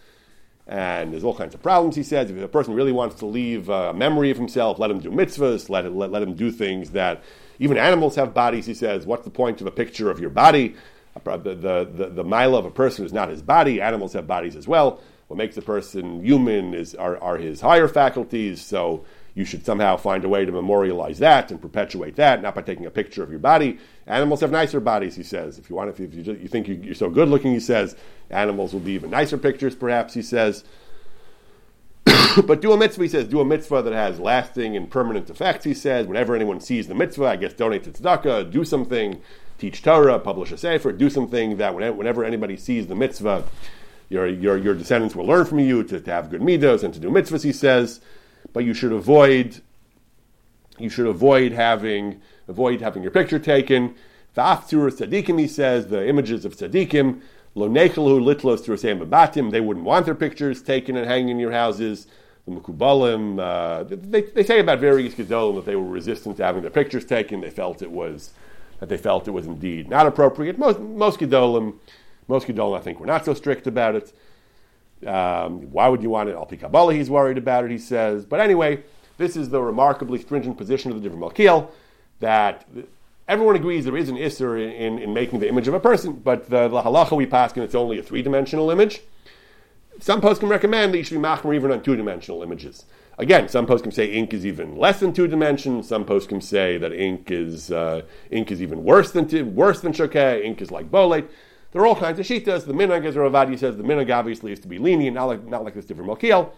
[0.67, 2.29] And there's all kinds of problems, he says.
[2.29, 5.69] If a person really wants to leave a memory of himself, let him do mitzvahs,
[5.69, 7.23] let, let, let him do things that
[7.59, 9.05] even animals have bodies, he says.
[9.05, 10.75] What's the point of a picture of your body?
[11.23, 11.55] The, the,
[11.91, 13.81] the, the of a person is not his body.
[13.81, 15.01] Animals have bodies as well.
[15.31, 18.61] What makes a person human is, are, are his higher faculties.
[18.61, 22.63] So you should somehow find a way to memorialize that and perpetuate that, not by
[22.63, 23.79] taking a picture of your body.
[24.07, 25.57] Animals have nicer bodies, he says.
[25.57, 27.95] If you want, if you, if you, think you, are so good looking, he says,
[28.29, 30.65] animals will be even nicer pictures, perhaps, he says.
[32.45, 35.63] but do a mitzvah, he says, do a mitzvah that has lasting and permanent effects,
[35.63, 36.07] he says.
[36.07, 39.21] Whenever anyone sees the mitzvah, I guess donate to tzedakah, do something,
[39.57, 43.45] teach Torah, publish a sefer, do something that whenever anybody sees the mitzvah,
[44.11, 46.99] your, your, your descendants will learn from you to, to have good midos and to
[46.99, 48.01] do mitzvahs, he says
[48.53, 49.61] but you should avoid
[50.77, 53.95] you should avoid having avoid having your picture taken.
[54.35, 57.21] V'aftur tzadikim, he says, the images of tzadikim,
[57.53, 58.65] lo nechelu litlos
[59.07, 62.07] batim, they wouldn't want their pictures taken and hanging in your houses.
[62.45, 66.63] The Mukubalim, uh, they, they say about various gedolim that they were resistant to having
[66.63, 67.41] their pictures taken.
[67.41, 68.31] They felt it was
[68.79, 70.57] that they felt it was indeed not appropriate.
[70.57, 71.75] Most most gedolim,
[72.31, 74.13] most gedolim, I think, were not so strict about it.
[75.07, 76.35] Um, why would you want it?
[76.35, 78.25] Al Kabbalah, he's worried about it, he says.
[78.25, 78.83] But anyway,
[79.17, 81.69] this is the remarkably stringent position of the Divrei Malkiel
[82.19, 82.67] that
[83.27, 86.13] everyone agrees there is an Isser in, in, in, making the image of a person,
[86.13, 89.01] but the, the halacha we pass and it's only a three dimensional image.
[89.99, 92.85] Some posts can recommend that you should be machmer even on two dimensional images.
[93.17, 95.87] Again, some posts can say ink is even less than two dimensions.
[95.87, 98.01] Some posts can say that ink is uh,
[98.31, 100.43] ink is even worse than two, worse than shokeh.
[100.43, 101.29] Ink is like bolate.
[101.71, 102.65] There are all kinds of shitas.
[102.65, 105.63] The minhag, as Ravadi says, the minhag obviously is to be lenient, not like, not
[105.63, 106.51] like this Divrei Malkiel.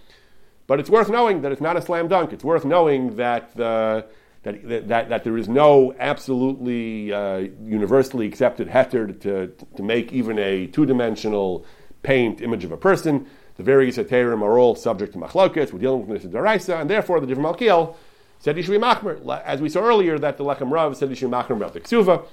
[0.66, 2.34] But it's worth knowing that it's not a slam dunk.
[2.34, 4.10] It's worth knowing that that,
[4.44, 10.40] that, that, that, there is no absolutely uh, universally accepted heter to, to make even
[10.40, 11.66] a two dimensional
[12.02, 13.28] paint image of a person.
[13.56, 15.72] The various heterim are all subject to machlokas.
[15.72, 17.96] We're dealing with this in daraisa, and therefore the Divrei Malkiel
[18.40, 19.42] said he should be machmer.
[19.46, 21.82] As we saw earlier, that the Lechem Rav said he should be machmer about the
[21.82, 22.26] ksuva.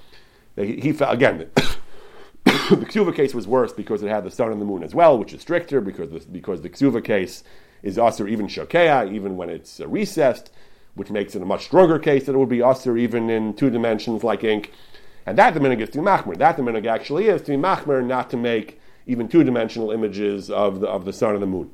[0.56, 1.50] He, he again,
[2.44, 5.18] the Ksuva case was worse because it had the sun and the moon as well,
[5.18, 7.42] which is stricter because the, because the Ksuva case
[7.82, 10.50] is also even Shokea, even when it's uh, recessed,
[10.94, 13.70] which makes it a much stronger case that it would be usher even in two
[13.70, 14.72] dimensions like ink.
[15.26, 16.36] And that the minig is to be machmer.
[16.36, 20.50] That the minig actually is to be machmer, not to make even two dimensional images
[20.50, 21.70] of the, of the sun and the moon.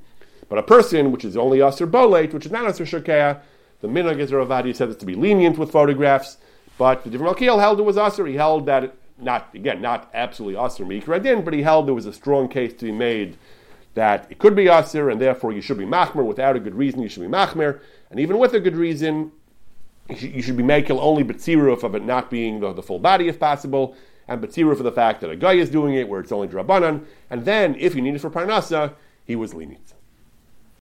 [0.49, 3.41] But a person which is only usher bolate, which is not usher Shokea,
[3.81, 6.39] the minig is Ravadi said it's to be lenient with photographs,
[6.79, 8.27] but the Divrei Malkiel held it was usher.
[8.27, 12.07] He held that not again, not absolutely asr mikra din, but he held there was
[12.07, 13.37] a strong case to be made
[13.95, 16.25] that it could be asir, and therefore you should be machmer.
[16.25, 19.33] Without a good reason, you should be machmer, and even with a good reason,
[20.09, 23.41] you should be makel only betziruf of it not being the, the full body if
[23.41, 23.97] possible,
[24.29, 27.05] and betziruf for the fact that a guy is doing it where it's only drabanan,
[27.31, 28.93] and then if you need it for parnasa,
[29.25, 29.95] he was lenient.